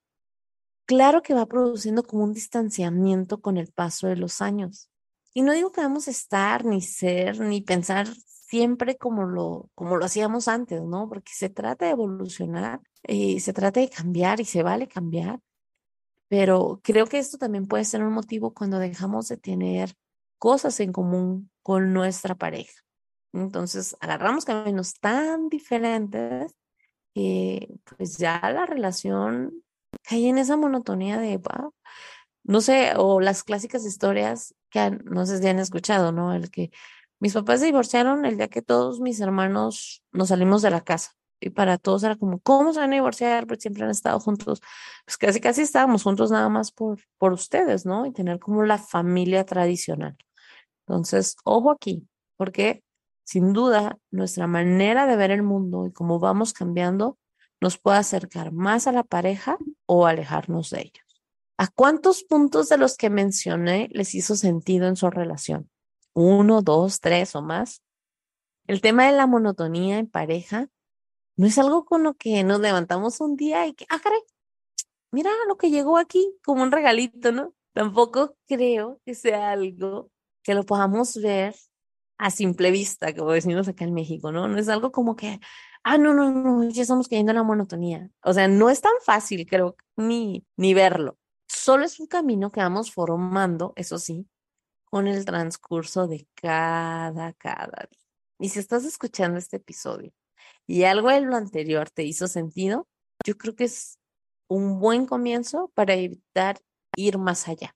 claro 0.86 1.22
que 1.22 1.34
va 1.34 1.46
produciendo 1.46 2.02
como 2.02 2.24
un 2.24 2.32
distanciamiento 2.32 3.40
con 3.40 3.58
el 3.58 3.72
paso 3.72 4.06
de 4.06 4.16
los 4.16 4.40
años. 4.40 4.90
Y 5.34 5.42
no 5.42 5.52
digo 5.52 5.72
que 5.72 5.80
a 5.80 5.88
estar, 6.06 6.64
ni 6.64 6.80
ser, 6.80 7.40
ni 7.40 7.60
pensar 7.60 8.06
siempre 8.06 8.96
como 8.96 9.24
lo, 9.24 9.68
como 9.74 9.96
lo 9.96 10.04
hacíamos 10.04 10.46
antes, 10.46 10.80
¿no? 10.82 11.08
Porque 11.08 11.32
se 11.34 11.50
trata 11.50 11.86
de 11.86 11.90
evolucionar 11.90 12.80
y 13.02 13.40
se 13.40 13.52
trata 13.52 13.80
de 13.80 13.90
cambiar 13.90 14.40
y 14.40 14.44
se 14.44 14.62
vale 14.62 14.86
cambiar. 14.86 15.40
Pero 16.28 16.80
creo 16.84 17.06
que 17.06 17.18
esto 17.18 17.36
también 17.36 17.66
puede 17.66 17.84
ser 17.84 18.02
un 18.04 18.12
motivo 18.12 18.54
cuando 18.54 18.78
dejamos 18.78 19.28
de 19.28 19.36
tener 19.36 19.94
cosas 20.38 20.78
en 20.80 20.92
común 20.92 21.50
con 21.62 21.92
nuestra 21.92 22.36
pareja. 22.36 22.80
Entonces, 23.32 23.96
agarramos 24.00 24.44
caminos 24.44 24.94
tan 25.00 25.48
diferentes 25.48 26.54
que 27.12 27.74
pues 27.96 28.18
ya 28.18 28.40
la 28.52 28.66
relación 28.66 29.64
cae 30.02 30.28
en 30.28 30.38
esa 30.38 30.56
monotonía 30.56 31.18
de, 31.18 31.38
wow, 31.38 31.74
no 32.44 32.60
sé, 32.60 32.92
o 32.96 33.20
las 33.20 33.42
clásicas 33.42 33.84
historias 33.84 34.54
que 34.70 34.90
no 35.04 35.26
sé 35.26 35.38
si 35.38 35.48
han 35.48 35.58
escuchado, 35.58 36.12
¿no? 36.12 36.34
El 36.34 36.50
que 36.50 36.70
mis 37.20 37.34
papás 37.34 37.60
se 37.60 37.66
divorciaron 37.66 38.24
el 38.26 38.36
día 38.36 38.48
que 38.48 38.62
todos 38.62 39.00
mis 39.00 39.20
hermanos 39.20 40.04
nos 40.12 40.28
salimos 40.28 40.62
de 40.62 40.70
la 40.70 40.82
casa. 40.82 41.12
Y 41.40 41.50
para 41.50 41.78
todos 41.78 42.02
era 42.04 42.16
como, 42.16 42.40
¿cómo 42.40 42.72
se 42.72 42.80
van 42.80 42.92
a 42.92 42.94
divorciar? 42.94 43.46
Porque 43.46 43.62
siempre 43.62 43.84
han 43.84 43.90
estado 43.90 44.20
juntos. 44.20 44.60
Pues 45.04 45.18
casi, 45.18 45.40
casi 45.40 45.62
estábamos 45.62 46.02
juntos 46.02 46.30
nada 46.30 46.48
más 46.48 46.72
por, 46.72 46.98
por 47.18 47.32
ustedes, 47.32 47.86
¿no? 47.86 48.06
Y 48.06 48.12
tener 48.12 48.38
como 48.38 48.62
la 48.64 48.78
familia 48.78 49.44
tradicional. 49.44 50.16
Entonces, 50.86 51.36
ojo 51.44 51.70
aquí, 51.70 52.06
porque 52.36 52.84
sin 53.24 53.52
duda 53.52 53.98
nuestra 54.10 54.46
manera 54.46 55.06
de 55.06 55.16
ver 55.16 55.30
el 55.30 55.42
mundo 55.42 55.86
y 55.86 55.92
cómo 55.92 56.18
vamos 56.18 56.52
cambiando 56.52 57.18
nos 57.60 57.78
puede 57.78 57.98
acercar 57.98 58.52
más 58.52 58.86
a 58.86 58.92
la 58.92 59.04
pareja 59.04 59.56
o 59.86 60.06
alejarnos 60.06 60.70
de 60.70 60.80
ellos. 60.82 61.03
¿A 61.56 61.68
cuántos 61.68 62.24
puntos 62.24 62.68
de 62.68 62.78
los 62.78 62.96
que 62.96 63.10
mencioné 63.10 63.88
les 63.92 64.14
hizo 64.14 64.34
sentido 64.34 64.88
en 64.88 64.96
su 64.96 65.08
relación? 65.08 65.70
¿Uno, 66.12 66.62
dos, 66.62 67.00
tres 67.00 67.36
o 67.36 67.42
más? 67.42 67.82
El 68.66 68.80
tema 68.80 69.06
de 69.06 69.12
la 69.12 69.26
monotonía 69.26 69.98
en 69.98 70.08
pareja 70.08 70.68
no 71.36 71.46
es 71.46 71.58
algo 71.58 71.84
con 71.84 72.02
lo 72.02 72.14
que 72.14 72.42
nos 72.44 72.60
levantamos 72.60 73.20
un 73.20 73.36
día 73.36 73.66
y 73.66 73.74
que, 73.74 73.86
ah, 73.88 74.00
caray, 74.02 74.20
mira 75.10 75.30
lo 75.48 75.56
que 75.56 75.70
llegó 75.70 75.98
aquí, 75.98 76.34
como 76.44 76.62
un 76.62 76.72
regalito, 76.72 77.30
¿no? 77.32 77.54
Tampoco 77.72 78.36
creo 78.46 79.00
que 79.04 79.14
sea 79.14 79.52
algo 79.52 80.10
que 80.42 80.54
lo 80.54 80.64
podamos 80.64 81.16
ver 81.20 81.54
a 82.18 82.30
simple 82.30 82.70
vista, 82.70 83.14
como 83.14 83.32
decimos 83.32 83.68
acá 83.68 83.84
en 83.84 83.94
México, 83.94 84.32
¿no? 84.32 84.48
No 84.48 84.58
es 84.58 84.68
algo 84.68 84.92
como 84.92 85.16
que, 85.16 85.40
ah, 85.82 85.98
no, 85.98 86.14
no, 86.14 86.30
no, 86.30 86.68
ya 86.68 86.82
estamos 86.82 87.08
cayendo 87.08 87.32
en 87.32 87.36
la 87.36 87.42
monotonía. 87.42 88.10
O 88.22 88.32
sea, 88.32 88.48
no 88.48 88.70
es 88.70 88.80
tan 88.80 88.92
fácil, 89.04 89.46
creo, 89.46 89.76
ni, 89.96 90.44
ni 90.56 90.74
verlo. 90.74 91.18
Solo 91.64 91.86
es 91.86 91.98
un 91.98 92.06
camino 92.06 92.52
que 92.52 92.60
vamos 92.60 92.92
formando, 92.92 93.72
eso 93.76 93.96
sí, 93.96 94.28
con 94.84 95.06
el 95.06 95.24
transcurso 95.24 96.06
de 96.06 96.28
cada, 96.34 97.32
cada 97.32 97.88
día. 97.90 98.04
Y 98.38 98.50
si 98.50 98.58
estás 98.58 98.84
escuchando 98.84 99.38
este 99.38 99.56
episodio 99.56 100.12
y 100.66 100.84
algo 100.84 101.08
de 101.08 101.22
lo 101.22 101.36
anterior 101.36 101.88
te 101.88 102.02
hizo 102.02 102.28
sentido, 102.28 102.86
yo 103.24 103.38
creo 103.38 103.56
que 103.56 103.64
es 103.64 103.98
un 104.46 104.78
buen 104.78 105.06
comienzo 105.06 105.72
para 105.74 105.94
evitar 105.94 106.60
ir 106.96 107.16
más 107.16 107.48
allá. 107.48 107.74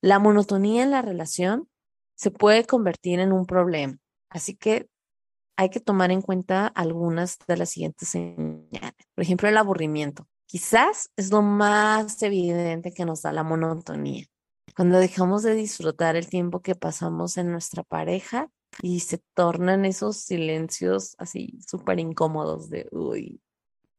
La 0.00 0.20
monotonía 0.20 0.84
en 0.84 0.92
la 0.92 1.02
relación 1.02 1.68
se 2.14 2.30
puede 2.30 2.64
convertir 2.64 3.18
en 3.18 3.32
un 3.32 3.44
problema, 3.44 3.98
así 4.28 4.54
que 4.54 4.88
hay 5.56 5.68
que 5.68 5.80
tomar 5.80 6.12
en 6.12 6.22
cuenta 6.22 6.68
algunas 6.68 7.40
de 7.44 7.56
las 7.56 7.70
siguientes 7.70 8.08
señales. 8.08 8.94
Por 9.16 9.24
ejemplo, 9.24 9.48
el 9.48 9.56
aburrimiento. 9.56 10.28
Quizás 10.52 11.08
es 11.16 11.30
lo 11.30 11.40
más 11.40 12.22
evidente 12.22 12.92
que 12.92 13.06
nos 13.06 13.22
da 13.22 13.32
la 13.32 13.42
monotonía. 13.42 14.26
Cuando 14.76 14.98
dejamos 14.98 15.42
de 15.42 15.54
disfrutar 15.54 16.14
el 16.14 16.28
tiempo 16.28 16.60
que 16.60 16.74
pasamos 16.74 17.38
en 17.38 17.50
nuestra 17.50 17.82
pareja 17.82 18.50
y 18.82 19.00
se 19.00 19.16
tornan 19.32 19.86
esos 19.86 20.18
silencios 20.18 21.14
así 21.16 21.58
súper 21.66 22.00
incómodos 22.00 22.68
de, 22.68 22.86
uy, 22.92 23.40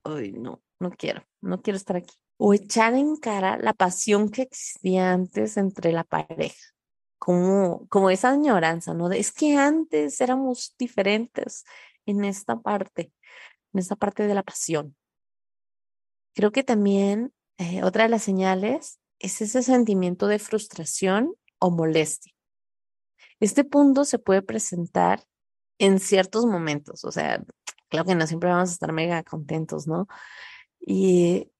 uy, 0.05 0.33
no, 0.33 0.61
no 0.79 0.91
quiero, 0.91 1.25
no 1.41 1.59
quiero 1.63 1.77
estar 1.77 1.95
aquí. 1.95 2.13
O 2.37 2.53
echar 2.53 2.93
en 2.93 3.15
cara 3.15 3.57
la 3.57 3.73
pasión 3.73 4.29
que 4.29 4.43
existía 4.43 5.11
antes 5.11 5.57
entre 5.57 5.91
la 5.91 6.03
pareja. 6.03 6.75
Como, 7.17 7.87
como 7.87 8.11
esa 8.11 8.29
añoranza, 8.29 8.93
¿no? 8.93 9.09
De, 9.09 9.17
es 9.17 9.31
que 9.31 9.57
antes 9.57 10.21
éramos 10.21 10.75
diferentes 10.77 11.63
en 12.05 12.23
esta 12.25 12.61
parte, 12.61 13.11
en 13.73 13.79
esta 13.79 13.95
parte 13.95 14.27
de 14.27 14.35
la 14.35 14.43
pasión. 14.43 14.95
Creo 16.33 16.51
que 16.51 16.63
también 16.63 17.33
eh, 17.57 17.83
otra 17.83 18.03
de 18.03 18.09
las 18.09 18.23
señales 18.23 18.99
es 19.19 19.41
ese 19.41 19.63
sentimiento 19.63 20.27
de 20.27 20.39
frustración 20.39 21.35
o 21.59 21.71
molestia. 21.71 22.33
Este 23.39 23.63
punto 23.63 24.05
se 24.05 24.19
puede 24.19 24.41
presentar 24.41 25.23
en 25.79 25.99
ciertos 25.99 26.45
momentos, 26.45 27.03
o 27.03 27.11
sea, 27.11 27.43
Claro 27.93 28.07
que 28.07 28.15
no 28.15 28.25
siempre 28.25 28.49
vamos 28.49 28.71
a 28.71 28.73
estar 28.73 28.91
mega 28.91 29.21
contentos, 29.21 29.85
¿no? 29.85 30.07
Y, 30.79 31.51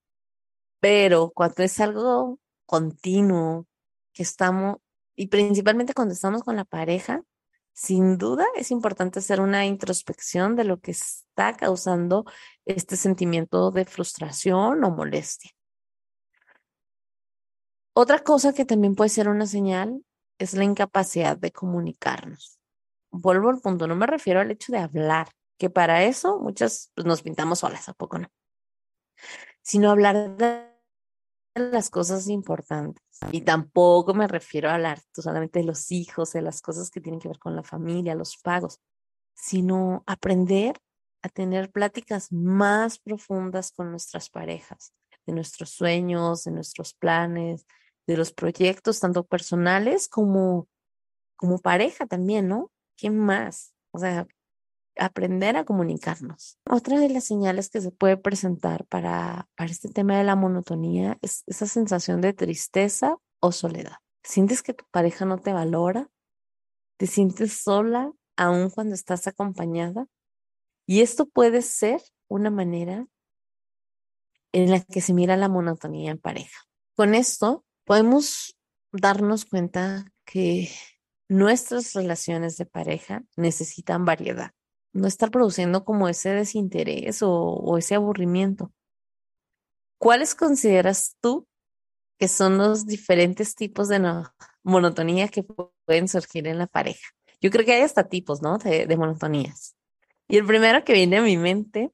pero 0.80 1.32
cuando 1.32 1.62
es 1.62 1.80
algo 1.80 2.40
continuo, 2.66 3.68
que 4.14 4.24
estamos, 4.24 4.78
y 5.16 5.28
principalmente 5.28 5.94
cuando 5.94 6.16
estamos 6.16 6.42
con 6.42 6.56
la 6.56 6.66
pareja, 6.66 7.22
sin 7.74 8.18
duda 8.18 8.46
es 8.56 8.72
importante 8.72 9.20
hacer 9.20 9.42
una 9.42 9.66
introspección 9.66 10.56
de 10.56 10.64
lo 10.64 10.80
que 10.80 10.92
está 10.92 11.54
causando 11.54 12.26
este 12.66 12.96
sentimiento 12.96 13.72
de 13.72 13.86
frustración 13.86 14.84
o 14.84 14.92
molestia. 14.92 15.52
Otra 17.96 18.20
cosa 18.20 18.54
que 18.54 18.66
también 18.66 18.96
puede 18.96 19.10
ser 19.10 19.28
una 19.28 19.46
señal 19.46 20.04
es 20.40 20.54
la 20.54 20.64
incapacidad 20.64 21.38
de 21.38 21.52
comunicarnos. 21.52 22.60
Vuelvo 23.12 23.50
al 23.50 23.60
punto, 23.60 23.88
no 23.88 23.96
me 23.96 24.08
refiero 24.08 24.40
al 24.40 24.50
hecho 24.50 24.72
de 24.72 24.80
hablar, 24.80 25.30
que 25.58 25.70
para 25.70 26.04
eso 26.04 26.40
muchas 26.40 26.92
pues, 26.96 27.06
nos 27.06 27.22
pintamos 27.22 27.60
solas, 27.60 27.88
¿a 27.90 27.94
poco 27.94 28.18
no? 28.18 28.28
Sino 29.62 29.92
hablar 29.92 30.36
de 30.36 30.73
las 31.56 31.90
cosas 31.90 32.28
importantes. 32.28 33.04
Y 33.32 33.42
tampoco 33.42 34.14
me 34.14 34.28
refiero 34.28 34.70
a 34.70 34.76
hablar 34.76 35.00
solamente 35.14 35.60
de 35.60 35.66
los 35.66 35.92
hijos, 35.92 36.34
de 36.34 36.42
las 36.42 36.62
cosas 36.62 36.90
que 36.90 37.02
tienen 37.02 37.20
que 37.20 37.28
ver 37.28 37.40
con 37.40 37.56
la 37.56 37.64
familia, 37.64 38.16
los 38.16 38.38
pagos, 38.38 38.80
sino 39.36 40.04
aprender 40.08 40.80
a 41.22 41.30
tener 41.30 41.72
pláticas 41.72 42.32
más 42.32 43.00
profundas 43.00 43.72
con 43.72 43.92
nuestras 43.92 44.30
parejas, 44.30 44.94
de 45.26 45.34
nuestros 45.34 45.70
sueños, 45.70 46.44
de 46.44 46.52
nuestros 46.52 46.94
planes, 46.94 47.66
de 48.08 48.18
los 48.18 48.34
proyectos, 48.34 49.00
tanto 49.00 49.24
personales 49.24 50.10
como, 50.10 50.68
como 51.36 51.60
pareja 51.60 52.06
también, 52.06 52.48
¿no? 52.50 52.72
¿Qué 52.98 53.10
más? 53.10 53.74
O 53.92 54.00
sea, 54.00 54.28
aprender 54.98 55.58
a 55.58 55.66
comunicarnos. 55.66 56.60
Otra 56.70 57.00
de 57.00 57.10
las 57.10 57.26
señales 57.26 57.70
que 57.70 57.82
se 57.82 57.92
puede 57.92 58.18
presentar 58.18 58.86
para, 58.86 59.48
para 59.56 59.72
este 59.72 59.90
tema 59.90 60.18
de 60.18 60.24
la 60.24 60.36
monotonía 60.36 61.18
es 61.22 61.44
esa 61.48 61.66
sensación 61.66 62.22
de 62.22 62.34
tristeza 62.34 63.18
o 63.40 63.52
soledad. 63.52 63.98
¿Sientes 64.24 64.62
que 64.62 64.74
tu 64.74 64.86
pareja 64.92 65.26
no 65.26 65.38
te 65.40 65.54
valora? 65.54 66.10
¿Te 66.98 67.08
sientes 67.08 67.54
sola 67.54 68.12
aun 68.38 68.70
cuando 68.70 68.96
estás 68.96 69.28
acompañada? 69.28 70.08
Y 70.86 71.02
esto 71.02 71.26
puede 71.28 71.62
ser 71.62 72.02
una 72.28 72.50
manera 72.50 73.08
en 74.52 74.72
la 74.72 74.82
que 74.82 75.02
se 75.02 75.14
mira 75.14 75.36
la 75.36 75.50
monotonía 75.50 76.12
en 76.12 76.20
pareja. 76.20 76.60
Con 76.96 77.16
esto 77.16 77.66
podemos 77.86 78.58
darnos 78.92 79.46
cuenta 79.46 80.06
que 80.26 80.70
nuestras 81.28 81.94
relaciones 81.94 82.58
de 82.58 82.66
pareja 82.66 83.24
necesitan 83.36 84.06
variedad 84.06 84.52
no 84.94 85.08
estar 85.08 85.32
produciendo 85.32 85.84
como 85.84 86.08
ese 86.08 86.30
desinterés 86.30 87.20
o, 87.22 87.78
ese 87.78 87.96
aburrimiento. 87.96 88.72
¿Cuáles 89.98 90.36
consideras 90.36 91.18
tú 91.20 91.48
que 92.20 92.28
son 92.28 92.58
los 92.58 92.86
diferentes 92.86 93.56
tipos 93.56 93.90
de 93.90 94.24
monotonía 94.64 95.28
que 95.28 95.44
pueden 95.44 96.08
surgir 96.08 96.48
en 96.48 96.60
la 96.60 96.68
pareja? 96.68 97.08
Yo 97.42 97.50
creo 97.50 97.66
que 97.66 97.74
hay 97.74 97.82
hasta 97.82 98.08
tipos, 98.08 98.42
¿no? 98.42 98.58
De, 98.58 98.86
de 98.86 98.98
monotonías. 98.98 99.76
Y 100.28 100.38
el 100.38 100.46
primero 100.46 100.84
que 100.84 100.94
viene 100.94 101.18
a 101.18 101.22
mi 101.22 101.38
mente 101.38 101.92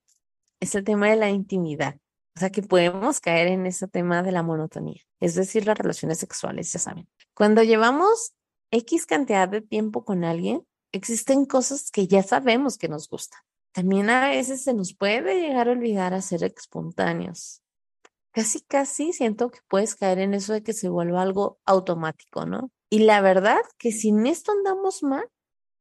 es 0.59 0.75
el 0.75 0.83
tema 0.83 1.09
de 1.09 1.15
la 1.15 1.29
intimidad. 1.29 1.97
O 2.35 2.39
sea, 2.39 2.51
que 2.51 2.61
podemos 2.61 3.19
caer 3.19 3.47
en 3.47 3.65
ese 3.65 3.87
tema 3.87 4.23
de 4.23 4.31
la 4.31 4.43
monotonía, 4.43 5.01
es 5.19 5.35
decir, 5.35 5.65
las 5.65 5.77
relaciones 5.77 6.19
sexuales, 6.19 6.71
ya 6.71 6.79
saben. 6.79 7.09
Cuando 7.33 7.63
llevamos 7.63 8.33
X 8.71 9.05
cantidad 9.05 9.49
de 9.49 9.61
tiempo 9.61 10.05
con 10.05 10.23
alguien, 10.23 10.65
existen 10.91 11.45
cosas 11.45 11.91
que 11.91 12.07
ya 12.07 12.23
sabemos 12.23 12.77
que 12.77 12.89
nos 12.89 13.09
gustan. 13.09 13.39
También 13.71 14.09
a 14.09 14.29
veces 14.29 14.63
se 14.63 14.73
nos 14.73 14.93
puede 14.93 15.41
llegar 15.41 15.67
a 15.67 15.71
olvidar 15.71 16.13
a 16.13 16.21
ser 16.21 16.43
espontáneos. 16.43 17.61
Casi, 18.31 18.61
casi 18.61 19.13
siento 19.13 19.49
que 19.49 19.59
puedes 19.67 19.95
caer 19.95 20.19
en 20.19 20.33
eso 20.33 20.53
de 20.53 20.63
que 20.63 20.73
se 20.73 20.89
vuelva 20.89 21.21
algo 21.21 21.59
automático, 21.65 22.45
¿no? 22.45 22.71
Y 22.89 22.99
la 22.99 23.21
verdad 23.21 23.61
que 23.77 23.91
sin 23.91 24.25
esto 24.25 24.51
andamos 24.51 25.03
mal, 25.03 25.27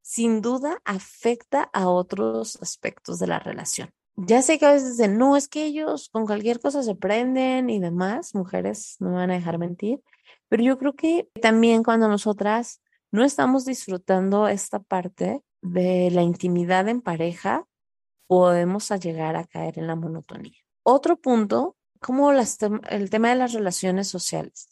sin 0.01 0.41
duda 0.41 0.81
afecta 0.85 1.69
a 1.73 1.89
otros 1.89 2.61
aspectos 2.61 3.19
de 3.19 3.27
la 3.27 3.39
relación. 3.39 3.91
Ya 4.15 4.41
sé 4.41 4.59
que 4.59 4.65
a 4.65 4.73
veces 4.73 4.97
dicen, 4.97 5.17
no, 5.17 5.37
es 5.37 5.47
que 5.47 5.65
ellos 5.65 6.09
con 6.09 6.25
cualquier 6.25 6.59
cosa 6.59 6.83
se 6.83 6.95
prenden 6.95 7.69
y 7.69 7.79
demás, 7.79 8.35
mujeres 8.35 8.97
no 8.99 9.09
me 9.09 9.15
van 9.15 9.31
a 9.31 9.35
dejar 9.35 9.57
mentir, 9.57 10.01
pero 10.49 10.63
yo 10.63 10.77
creo 10.77 10.95
que 10.95 11.29
también 11.41 11.83
cuando 11.83 12.07
nosotras 12.07 12.81
no 13.11 13.23
estamos 13.23 13.65
disfrutando 13.65 14.47
esta 14.47 14.79
parte 14.79 15.43
de 15.61 16.11
la 16.11 16.21
intimidad 16.21 16.87
en 16.87 17.01
pareja, 17.01 17.67
podemos 18.27 18.89
llegar 18.89 19.35
a 19.35 19.45
caer 19.45 19.79
en 19.79 19.87
la 19.87 19.95
monotonía. 19.95 20.59
Otro 20.83 21.17
punto, 21.17 21.75
como 21.99 22.31
el 22.31 23.09
tema 23.09 23.29
de 23.29 23.35
las 23.35 23.53
relaciones 23.53 24.07
sociales. 24.07 24.69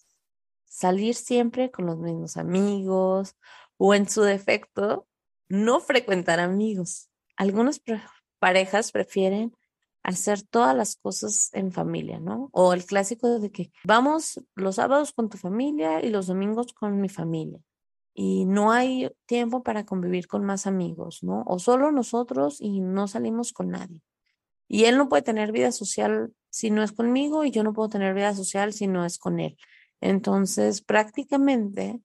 Salir 0.66 1.16
siempre 1.16 1.72
con 1.72 1.88
los 1.88 1.98
mismos 1.98 2.38
amigos 2.38 3.36
o 3.78 3.96
en 3.96 4.08
su 4.08 4.22
defecto, 4.22 5.08
no 5.50 5.80
frecuentar 5.80 6.40
amigos. 6.40 7.10
Algunas 7.36 7.82
parejas 8.40 8.92
prefieren 8.92 9.54
hacer 10.04 10.44
todas 10.44 10.76
las 10.76 10.96
cosas 10.96 11.50
en 11.54 11.72
familia, 11.72 12.20
¿no? 12.20 12.50
O 12.54 12.74
el 12.74 12.86
clásico 12.86 13.40
de 13.40 13.52
que 13.52 13.72
vamos 13.84 14.40
los 14.56 14.76
sábados 14.76 15.12
con 15.12 15.30
tu 15.30 15.38
familia 15.38 16.04
y 16.04 16.10
los 16.10 16.28
domingos 16.28 16.74
con 16.74 17.02
mi 17.02 17.10
familia 17.10 17.60
y 18.20 18.46
no 18.46 18.72
hay 18.72 19.12
tiempo 19.28 19.62
para 19.62 19.86
convivir 19.86 20.28
con 20.28 20.44
más 20.44 20.66
amigos, 20.66 21.20
¿no? 21.22 21.44
O 21.46 21.60
solo 21.60 21.92
nosotros 21.92 22.58
y 22.60 22.82
no 22.82 23.08
salimos 23.08 23.54
con 23.54 23.70
nadie. 23.70 24.02
Y 24.68 24.86
él 24.86 24.98
no 24.98 25.08
puede 25.08 25.22
tener 25.22 25.52
vida 25.52 25.72
social 25.72 26.34
si 26.50 26.72
no 26.72 26.82
es 26.82 26.92
conmigo 26.94 27.46
y 27.46 27.52
yo 27.52 27.62
no 27.64 27.74
puedo 27.74 27.90
tener 27.90 28.16
vida 28.16 28.34
social 28.34 28.74
si 28.74 28.88
no 28.88 29.06
es 29.06 29.20
con 29.20 29.40
él. 29.40 29.56
Entonces, 30.02 30.82
prácticamente, 30.82 32.02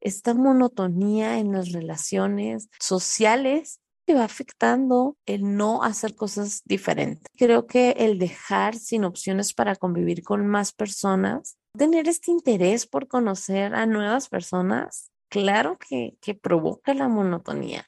esta 0.00 0.34
monotonía 0.34 1.40
en 1.40 1.50
las 1.50 1.72
relaciones 1.72 2.68
sociales 2.78 3.80
te 4.04 4.14
va 4.14 4.22
afectando 4.22 5.16
el 5.26 5.56
no 5.56 5.82
hacer 5.82 6.14
cosas 6.14 6.62
diferentes. 6.64 7.26
Creo 7.36 7.66
que 7.66 7.90
el 7.98 8.20
dejar 8.20 8.76
sin 8.76 9.04
opciones 9.04 9.52
para 9.52 9.74
convivir 9.74 10.22
con 10.22 10.46
más 10.46 10.72
personas, 10.72 11.58
tener 11.76 12.06
este 12.06 12.30
interés 12.30 12.86
por 12.86 13.08
conocer 13.08 13.74
a 13.74 13.84
nuevas 13.86 14.28
personas, 14.28 15.10
claro 15.28 15.78
que, 15.78 16.16
que 16.20 16.34
provoca 16.34 16.94
la 16.94 17.08
monotonía. 17.08 17.86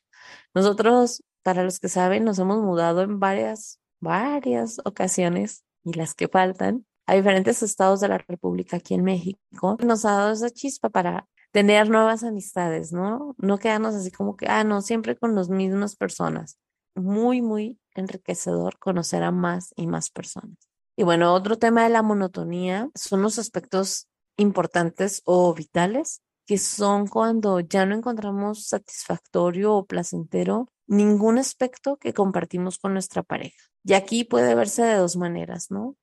Nosotros, 0.55 1.22
para 1.42 1.62
los 1.64 1.79
que 1.79 1.88
saben, 1.88 2.24
nos 2.24 2.38
hemos 2.38 2.62
mudado 2.62 3.03
en 3.03 3.20
varias, 3.20 3.81
varias 4.01 4.79
ocasiones 4.85 5.64
y 5.85 5.94
las 5.94 6.14
que 6.14 6.29
faltan 6.29 6.87
a 7.07 7.14
diferentes 7.14 7.62
estados 7.62 8.01
de 8.01 8.09
la 8.09 8.18
República 8.18 8.77
aquí 8.77 8.94
en 8.94 9.03
México. 9.03 9.79
Nos 9.83 10.05
ha 10.05 10.12
dado 10.12 10.33
esa 10.33 10.51
chispa 10.51 10.90
para 10.90 11.27
tener 11.53 11.88
nuevas 11.88 12.22
amistades, 12.22 12.92
¿no? 12.92 13.35
No 13.38 13.59
quedarnos 13.59 13.94
así 13.94 14.11
como 14.11 14.37
que, 14.37 14.46
ah, 14.46 14.64
no, 14.64 14.83
siempre 14.83 15.16
con 15.16 15.35
las 15.35 15.48
mismas 15.48 15.96
personas. 15.96 16.59
Muy, 16.94 17.40
muy 17.40 17.79
enriquecedor 17.94 18.79
conocer 18.79 19.22
a 19.22 19.31
más 19.31 19.72
y 19.77 19.87
más 19.87 20.11
personas. 20.11 20.57
Y 20.96 21.05
bueno, 21.05 21.33
otro 21.33 21.57
tema 21.57 21.85
de 21.85 21.90
la 21.90 22.03
monotonía 22.03 22.90
son 22.94 23.22
los 23.22 23.38
aspectos 23.38 24.09
importantes 24.37 25.22
o 25.24 25.55
vitales 25.55 26.20
que 26.49 26.57
son 26.57 27.07
cuando 27.07 27.61
ya 27.61 27.85
no 27.85 27.95
encontramos 27.95 28.69
satisfactorio 28.69 29.75
o 29.75 29.85
placentero 29.85 30.73
ningún 30.87 31.37
aspecto 31.37 31.99
que 31.99 32.15
compartimos 32.15 32.79
con 32.79 32.95
nuestra 32.95 33.23
pareja. 33.23 33.63
Y 33.85 33.93
aquí 33.93 34.25
puede 34.25 34.55
verse 34.55 34.83
de 34.83 34.95
dos 34.95 35.19
maneras, 35.19 35.71
¿no? 35.71 35.95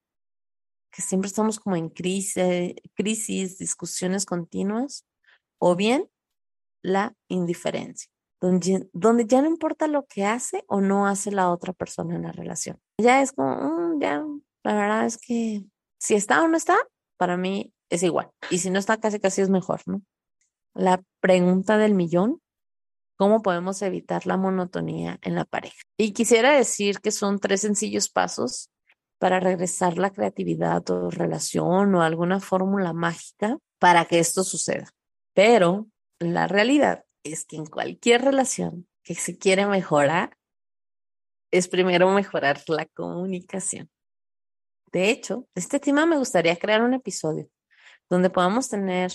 Que 0.91 1.01
siempre 1.01 1.29
estamos 1.29 1.59
como 1.59 1.75
en 1.77 1.89
crisis, 1.89 2.75
crisis 2.93 3.57
discusiones 3.57 4.27
continuas, 4.27 5.03
o 5.57 5.75
bien 5.75 6.11
la 6.83 7.15
indiferencia, 7.27 8.11
donde, 8.39 8.87
donde 8.93 9.25
ya 9.25 9.41
no 9.41 9.47
importa 9.47 9.87
lo 9.87 10.05
que 10.05 10.25
hace 10.25 10.63
o 10.67 10.79
no 10.79 11.07
hace 11.07 11.31
la 11.31 11.49
otra 11.49 11.73
persona 11.73 12.17
en 12.17 12.21
la 12.21 12.31
relación. 12.31 12.79
Ya 13.01 13.23
es 13.23 13.31
como, 13.31 13.55
mm, 13.55 13.99
ya, 13.99 14.23
la 14.63 14.73
verdad 14.75 15.07
es 15.07 15.17
que 15.17 15.65
si 15.97 16.13
está 16.13 16.43
o 16.43 16.47
no 16.47 16.55
está, 16.55 16.77
para 17.17 17.35
mí 17.35 17.73
es 17.89 18.03
igual. 18.03 18.29
Y 18.51 18.59
si 18.59 18.69
no 18.69 18.77
está, 18.77 18.99
casi 18.99 19.19
casi 19.19 19.41
es 19.41 19.49
mejor, 19.49 19.81
¿no? 19.87 20.03
La 20.75 21.01
pregunta 21.21 21.77
del 21.77 21.95
millón, 21.95 22.41
¿cómo 23.17 23.41
podemos 23.41 23.81
evitar 23.81 24.27
la 24.27 24.37
monotonía 24.37 25.17
en 25.21 25.35
la 25.35 25.45
pareja? 25.45 25.81
Y 25.97 26.11
quisiera 26.13 26.51
decir 26.51 26.99
que 26.99 27.11
son 27.11 27.39
tres 27.39 27.61
sencillos 27.61 28.09
pasos 28.09 28.69
para 29.17 29.39
regresar 29.39 29.97
la 29.97 30.11
creatividad 30.11 30.87
o 30.91 31.09
relación 31.09 31.95
o 31.95 32.03
alguna 32.03 32.39
fórmula 32.39 32.93
mágica 32.93 33.57
para 33.79 34.05
que 34.05 34.19
esto 34.19 34.43
suceda. 34.43 34.89
Pero 35.33 35.87
la 36.19 36.47
realidad 36.47 37.05
es 37.23 37.45
que 37.45 37.55
en 37.55 37.65
cualquier 37.65 38.21
relación 38.23 38.87
que 39.03 39.15
se 39.15 39.37
quiere 39.37 39.65
mejorar, 39.65 40.37
es 41.51 41.67
primero 41.67 42.09
mejorar 42.11 42.61
la 42.67 42.85
comunicación. 42.85 43.89
De 44.91 45.09
hecho, 45.09 45.47
este 45.55 45.79
tema 45.79 46.05
me 46.05 46.17
gustaría 46.17 46.55
crear 46.57 46.81
un 46.81 46.93
episodio 46.93 47.49
donde 48.09 48.29
podamos 48.29 48.69
tener 48.69 49.11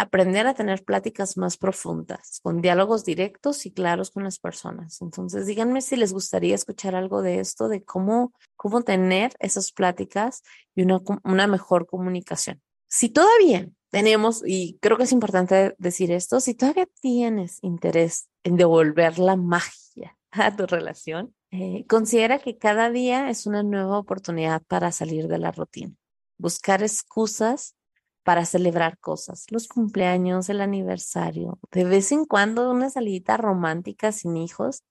aprender 0.00 0.46
a 0.46 0.54
tener 0.54 0.84
pláticas 0.84 1.36
más 1.36 1.56
profundas, 1.56 2.40
con 2.42 2.60
diálogos 2.60 3.04
directos 3.04 3.66
y 3.66 3.72
claros 3.72 4.10
con 4.10 4.24
las 4.24 4.38
personas. 4.38 5.00
Entonces, 5.00 5.46
díganme 5.46 5.80
si 5.80 5.96
les 5.96 6.12
gustaría 6.12 6.54
escuchar 6.54 6.94
algo 6.94 7.22
de 7.22 7.40
esto, 7.40 7.68
de 7.68 7.82
cómo, 7.82 8.32
cómo 8.56 8.82
tener 8.82 9.32
esas 9.38 9.72
pláticas 9.72 10.42
y 10.74 10.82
una, 10.82 11.00
una 11.24 11.46
mejor 11.46 11.86
comunicación. 11.86 12.60
Si 12.88 13.08
todavía 13.08 13.68
tenemos, 13.90 14.42
y 14.46 14.78
creo 14.80 14.96
que 14.96 15.04
es 15.04 15.12
importante 15.12 15.74
decir 15.78 16.12
esto, 16.12 16.40
si 16.40 16.54
todavía 16.54 16.88
tienes 17.00 17.58
interés 17.62 18.28
en 18.44 18.56
devolver 18.56 19.18
la 19.18 19.36
magia 19.36 20.16
a 20.30 20.54
tu 20.54 20.66
relación, 20.66 21.34
eh, 21.50 21.86
considera 21.88 22.38
que 22.38 22.58
cada 22.58 22.90
día 22.90 23.30
es 23.30 23.46
una 23.46 23.62
nueva 23.62 23.98
oportunidad 23.98 24.62
para 24.62 24.92
salir 24.92 25.28
de 25.28 25.38
la 25.38 25.50
rutina. 25.50 25.94
Buscar 26.36 26.82
excusas 26.82 27.74
para 28.22 28.44
celebrar 28.44 28.98
cosas, 28.98 29.46
los 29.50 29.68
cumpleaños, 29.68 30.48
el 30.48 30.60
aniversario, 30.60 31.58
de 31.72 31.84
vez 31.84 32.12
en 32.12 32.24
cuando 32.24 32.70
una 32.70 32.90
salida 32.90 33.36
romántica 33.36 34.12
sin 34.12 34.36
hijos. 34.36 34.82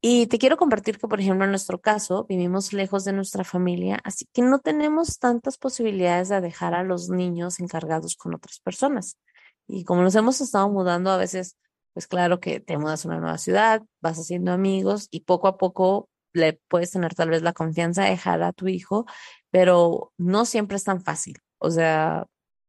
Y 0.00 0.26
te 0.28 0.38
quiero 0.38 0.56
compartir 0.56 0.98
que, 0.98 1.08
por 1.08 1.20
ejemplo, 1.20 1.44
en 1.44 1.50
nuestro 1.50 1.80
caso, 1.80 2.26
vivimos 2.28 2.72
lejos 2.72 3.04
de 3.04 3.12
nuestra 3.12 3.44
familia, 3.44 3.98
así 4.04 4.26
que 4.32 4.42
no 4.42 4.60
tenemos 4.60 5.18
tantas 5.18 5.58
posibilidades 5.58 6.28
de 6.28 6.40
dejar 6.40 6.74
a 6.74 6.84
los 6.84 7.08
niños 7.08 7.60
encargados 7.60 8.16
con 8.16 8.34
otras 8.34 8.60
personas. 8.60 9.18
Y 9.66 9.84
como 9.84 10.02
nos 10.02 10.14
hemos 10.14 10.40
estado 10.40 10.68
mudando, 10.70 11.10
a 11.10 11.16
veces, 11.16 11.56
pues 11.92 12.06
claro 12.06 12.40
que 12.40 12.60
te 12.60 12.78
mudas 12.78 13.04
a 13.04 13.08
una 13.08 13.20
nueva 13.20 13.38
ciudad, 13.38 13.82
vas 14.00 14.18
haciendo 14.18 14.52
amigos 14.52 15.08
y 15.10 15.20
poco 15.20 15.48
a 15.48 15.56
poco 15.58 16.08
le 16.32 16.60
puedes 16.68 16.92
tener 16.92 17.14
tal 17.14 17.30
vez 17.30 17.42
la 17.42 17.52
confianza 17.52 18.04
de 18.04 18.10
dejar 18.10 18.42
a 18.42 18.52
tu 18.52 18.68
hijo, 18.68 19.06
pero 19.50 20.12
no 20.18 20.44
siempre 20.44 20.76
es 20.76 20.84
tan 20.84 21.02
fácil. 21.02 21.38
O 21.58 21.70
sea, 21.70 22.26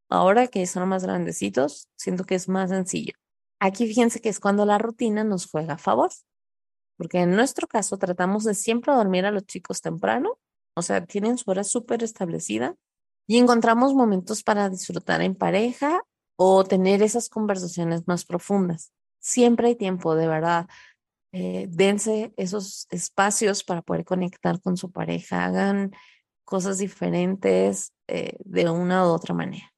Ahora 0.10 0.48
que 0.48 0.66
son 0.68 0.88
más 0.90 1.04
grandecitos, 1.04 1.90
siento 1.96 2.24
que 2.24 2.36
es 2.36 2.48
más 2.48 2.70
sencillo. 2.70 3.14
Aquí 3.60 3.88
fíjense 3.88 4.22
que 4.22 4.30
es 4.30 4.40
cuando 4.40 4.66
la 4.66 4.78
rutina 4.78 5.24
nos 5.24 5.50
juega 5.50 5.74
a 5.74 5.78
favor, 5.78 6.12
porque 6.98 7.20
en 7.20 7.36
nuestro 7.36 7.68
caso 7.68 7.98
tratamos 7.98 8.44
de 8.44 8.54
siempre 8.54 8.94
dormir 8.94 9.26
a 9.26 9.32
los 9.32 9.46
chicos 9.46 9.82
temprano, 9.82 10.40
o 10.76 10.82
sea, 10.82 11.06
tienen 11.06 11.38
su 11.38 11.50
hora 11.50 11.64
súper 11.64 12.04
establecida 12.04 12.76
y 13.28 13.38
encontramos 13.38 13.94
momentos 13.94 14.44
para 14.44 14.70
disfrutar 14.70 15.22
en 15.22 15.36
pareja 15.36 16.02
o 16.38 16.64
tener 16.64 17.02
esas 17.02 17.30
conversaciones 17.30 18.08
más 18.08 18.26
profundas. 18.26 18.94
Siempre 19.20 19.70
hay 19.70 19.76
tiempo, 19.76 20.16
de 20.16 20.28
verdad. 20.28 20.68
Eh, 21.34 21.68
dense 21.70 22.34
esos 22.38 22.88
espacios 22.90 23.64
para 23.64 23.82
poder 23.82 24.06
conectar 24.06 24.62
con 24.62 24.78
su 24.78 24.92
pareja, 24.92 25.46
hagan 25.46 25.92
cosas 26.46 26.78
diferentes 26.78 27.92
eh, 28.08 28.38
de 28.46 28.70
una 28.70 29.06
u 29.06 29.10
otra 29.10 29.34
manera. 29.34 29.74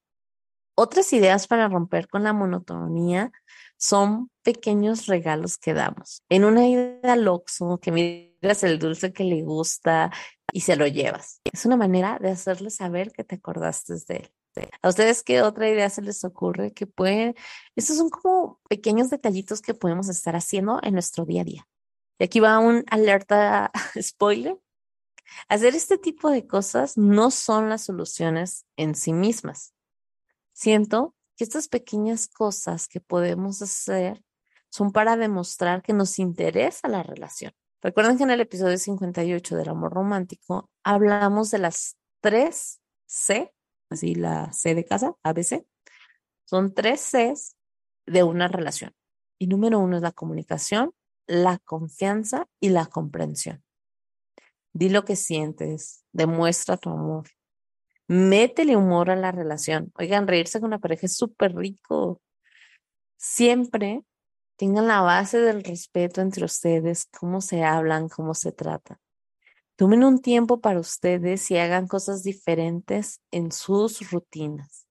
Otras 0.81 1.11
ideas 1.11 1.45
para 1.45 1.67
romper 1.67 2.07
con 2.07 2.23
la 2.23 2.31
monotonía 2.31 3.33
son 3.75 4.31
pequeños 4.43 5.07
regalos 5.07 5.57
que 5.57 5.73
damos. 5.73 6.23
En 6.29 6.45
una 6.45 6.69
ida 6.69 7.11
al 7.11 7.27
Oxxo, 7.27 7.79
que 7.81 7.91
miras 7.91 8.63
el 8.63 8.79
dulce 8.79 9.11
que 9.11 9.25
le 9.25 9.41
gusta 9.43 10.09
y 10.53 10.61
se 10.61 10.77
lo 10.77 10.87
llevas. 10.87 11.41
Es 11.51 11.65
una 11.65 11.75
manera 11.75 12.17
de 12.21 12.29
hacerle 12.29 12.69
saber 12.69 13.11
que 13.11 13.25
te 13.25 13.35
acordaste 13.35 13.95
de 14.07 14.15
él. 14.55 14.69
¿A 14.81 14.87
ustedes 14.87 15.21
qué 15.21 15.41
otra 15.41 15.67
idea 15.67 15.89
se 15.89 16.01
les 16.01 16.23
ocurre 16.23 16.71
que 16.71 16.87
pueden? 16.87 17.35
Estos 17.75 17.97
son 17.97 18.09
como 18.09 18.61
pequeños 18.69 19.09
detallitos 19.09 19.61
que 19.61 19.73
podemos 19.73 20.07
estar 20.07 20.37
haciendo 20.37 20.79
en 20.81 20.93
nuestro 20.93 21.25
día 21.25 21.41
a 21.41 21.43
día. 21.43 21.67
Y 22.19 22.23
aquí 22.23 22.39
va 22.39 22.57
un 22.59 22.85
alerta 22.89 23.69
spoiler. 24.01 24.57
Hacer 25.49 25.75
este 25.75 25.97
tipo 25.97 26.29
de 26.29 26.47
cosas 26.47 26.97
no 26.97 27.31
son 27.31 27.67
las 27.67 27.83
soluciones 27.83 28.65
en 28.77 28.95
sí 28.95 29.11
mismas. 29.11 29.73
Siento 30.59 31.15
que 31.37 31.45
estas 31.45 31.69
pequeñas 31.69 32.27
cosas 32.27 32.89
que 32.89 32.99
podemos 32.99 33.61
hacer 33.61 34.21
son 34.69 34.91
para 34.91 35.15
demostrar 35.15 35.81
que 35.81 35.93
nos 35.93 36.19
interesa 36.19 36.89
la 36.89 37.01
relación. 37.01 37.53
Recuerden 37.81 38.17
que 38.17 38.23
en 38.23 38.31
el 38.31 38.41
episodio 38.41 38.77
58 38.77 39.55
del 39.55 39.69
amor 39.69 39.93
romántico 39.93 40.69
hablamos 40.83 41.49
de 41.51 41.59
las 41.59 41.95
tres 42.19 42.81
C, 43.05 43.53
así 43.89 44.15
la 44.15 44.51
C 44.51 44.75
de 44.75 44.83
casa, 44.83 45.15
ABC. 45.23 45.65
Son 46.43 46.73
tres 46.73 47.09
Cs 47.09 47.55
de 48.05 48.23
una 48.23 48.49
relación. 48.49 48.93
Y 49.37 49.47
número 49.47 49.79
uno 49.79 49.95
es 49.95 50.01
la 50.01 50.11
comunicación, 50.11 50.91
la 51.25 51.59
confianza 51.59 52.49
y 52.59 52.67
la 52.67 52.85
comprensión. 52.85 53.63
Di 54.73 54.89
lo 54.89 55.05
que 55.05 55.15
sientes, 55.15 56.03
demuestra 56.11 56.75
tu 56.75 56.89
amor, 56.89 57.29
Métele 58.09 58.75
humor 58.75 59.11
a 59.11 59.15
la 59.15 59.31
relación. 59.31 59.91
Oigan, 59.99 60.27
reírse 60.27 60.59
con 60.59 60.71
la 60.71 60.79
pareja 60.79 61.05
es 61.05 61.15
súper 61.15 61.55
rico. 61.55 62.19
Siempre 63.17 64.03
tengan 64.57 64.87
la 64.87 65.01
base 65.01 65.39
del 65.39 65.63
respeto 65.63 66.19
entre 66.21 66.43
ustedes, 66.43 67.05
cómo 67.05 67.39
se 67.39 67.63
hablan, 67.63 68.09
cómo 68.09 68.33
se 68.33 68.51
tratan. 68.51 68.97
Tomen 69.75 70.03
un 70.03 70.21
tiempo 70.23 70.59
para 70.59 70.79
ustedes 70.79 71.51
y 71.51 71.57
hagan 71.57 71.87
cosas 71.87 72.23
diferentes 72.23 73.21
en 73.29 73.51
sus 73.51 74.09
rutinas. 74.09 74.87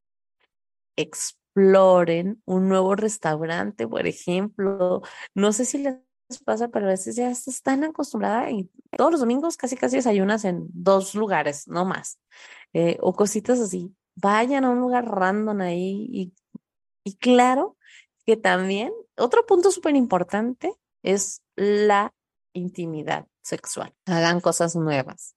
Exploren 0.94 2.40
un 2.44 2.68
nuevo 2.68 2.94
restaurante, 2.94 3.88
por 3.88 4.06
ejemplo. 4.06 5.02
No 5.34 5.52
sé 5.52 5.64
si 5.64 5.78
les 5.78 5.96
pasa, 6.44 6.68
pero 6.68 6.86
a 6.86 6.90
veces 6.90 7.16
ya 7.16 7.30
estás 7.30 7.62
tan 7.62 7.84
acostumbrada 7.84 8.50
y 8.50 8.70
todos 8.96 9.10
los 9.10 9.20
domingos 9.20 9.56
casi 9.56 9.76
casi 9.76 9.96
desayunas 9.96 10.44
en 10.44 10.66
dos 10.70 11.14
lugares, 11.14 11.66
no 11.68 11.86
más. 11.86 12.18
Eh, 12.74 12.98
o 13.00 13.14
cositas 13.14 13.58
así. 13.60 13.94
Vayan 14.14 14.64
a 14.64 14.70
un 14.70 14.80
lugar 14.80 15.06
random 15.06 15.60
ahí 15.62 16.06
y, 16.12 16.34
y 17.04 17.16
claro 17.16 17.76
que 18.26 18.36
también 18.36 18.92
otro 19.16 19.46
punto 19.46 19.70
súper 19.70 19.96
importante 19.96 20.74
es 21.02 21.42
la 21.56 22.12
intimidad 22.52 23.26
sexual. 23.42 23.94
Hagan 24.06 24.40
cosas 24.40 24.76
nuevas. 24.76 25.34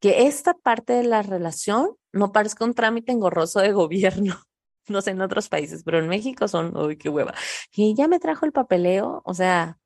Que 0.00 0.26
esta 0.26 0.54
parte 0.54 0.94
de 0.94 1.04
la 1.04 1.22
relación 1.22 1.96
no 2.12 2.32
parezca 2.32 2.64
un 2.64 2.74
trámite 2.74 3.12
engorroso 3.12 3.60
de 3.60 3.72
gobierno. 3.72 4.36
No 4.88 5.00
sé 5.02 5.10
en 5.12 5.20
otros 5.20 5.48
países, 5.48 5.82
pero 5.84 5.98
en 5.98 6.08
México 6.08 6.48
son, 6.48 6.76
uy, 6.76 6.96
qué 6.96 7.08
hueva. 7.08 7.34
Y 7.74 7.94
ya 7.94 8.08
me 8.08 8.18
trajo 8.18 8.46
el 8.46 8.52
papeleo, 8.52 9.22
o 9.24 9.34
sea, 9.34 9.78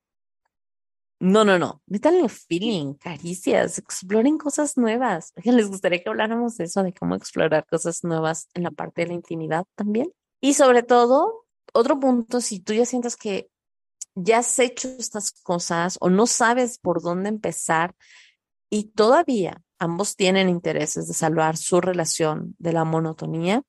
no, 1.21 1.45
no, 1.45 1.59
no. 1.59 1.83
Métanle 1.87 2.29
feeling, 2.29 2.95
caricias, 2.95 3.79
exploren 3.79 4.39
cosas 4.39 4.77
nuevas. 4.77 5.33
¿Les 5.43 5.69
gustaría 5.69 6.03
que 6.03 6.09
habláramos 6.09 6.57
de 6.57 6.65
eso, 6.65 6.83
de 6.85 6.93
cómo 6.93 7.17
explorar 7.17 7.67
cosas 7.67 8.05
nuevas 8.05 8.49
en 8.55 8.63
la 8.63 8.71
parte 8.71 9.03
de 9.03 9.09
la 9.09 9.15
intimidad 9.15 9.67
también? 9.75 10.13
Y 10.41 10.55
sobre 10.55 10.85
todo, 10.85 11.47
otro 11.73 11.99
punto, 11.99 12.41
si 12.41 12.61
tú 12.61 12.73
ya 12.73 12.87
sientes 12.87 13.17
que 13.17 13.51
ya 14.15 14.39
has 14.39 14.59
hecho 14.61 14.89
estas 14.99 15.33
cosas 15.33 15.97
o 16.01 16.09
no 16.09 16.27
sabes 16.27 16.79
por 16.79 17.03
dónde 17.03 17.29
empezar 17.29 17.95
y 18.71 18.85
todavía 18.91 19.63
ambos 19.79 20.15
tienen 20.15 20.49
intereses 20.49 21.09
de 21.09 21.15
salvar 21.15 21.57
su 21.57 21.81
relación 21.81 22.55
de 22.59 22.73
la 22.73 22.85
monotonía, 22.85 23.63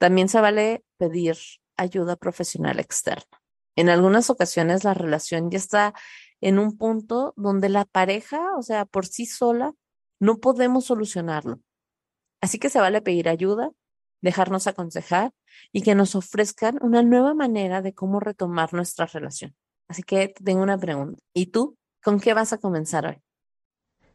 también 0.00 0.30
se 0.30 0.40
vale 0.40 0.82
pedir 0.96 1.36
ayuda 1.76 2.16
profesional 2.16 2.80
externa. 2.80 3.42
En 3.76 3.90
algunas 3.90 4.30
ocasiones 4.30 4.82
la 4.82 4.94
relación 4.94 5.50
ya 5.50 5.58
está 5.58 5.94
en 6.40 6.58
un 6.58 6.78
punto 6.78 7.34
donde 7.36 7.68
la 7.68 7.84
pareja, 7.84 8.40
o 8.56 8.62
sea, 8.62 8.86
por 8.86 9.06
sí 9.06 9.26
sola, 9.26 9.74
no 10.18 10.38
podemos 10.38 10.86
solucionarlo. 10.86 11.60
Así 12.40 12.58
que 12.58 12.70
se 12.70 12.80
vale 12.80 13.02
pedir 13.02 13.28
ayuda, 13.28 13.70
dejarnos 14.22 14.66
aconsejar 14.66 15.32
y 15.70 15.82
que 15.82 15.94
nos 15.94 16.14
ofrezcan 16.14 16.78
una 16.80 17.02
nueva 17.02 17.34
manera 17.34 17.82
de 17.82 17.92
cómo 17.92 18.20
retomar 18.20 18.72
nuestra 18.72 19.04
relación. 19.04 19.54
Así 19.86 20.02
que 20.02 20.32
tengo 20.42 20.62
una 20.62 20.78
pregunta. 20.78 21.20
¿Y 21.34 21.46
tú? 21.46 21.76
¿Con 22.02 22.20
qué 22.20 22.32
vas 22.32 22.54
a 22.54 22.58
comenzar 22.58 23.06
hoy? 23.06 23.22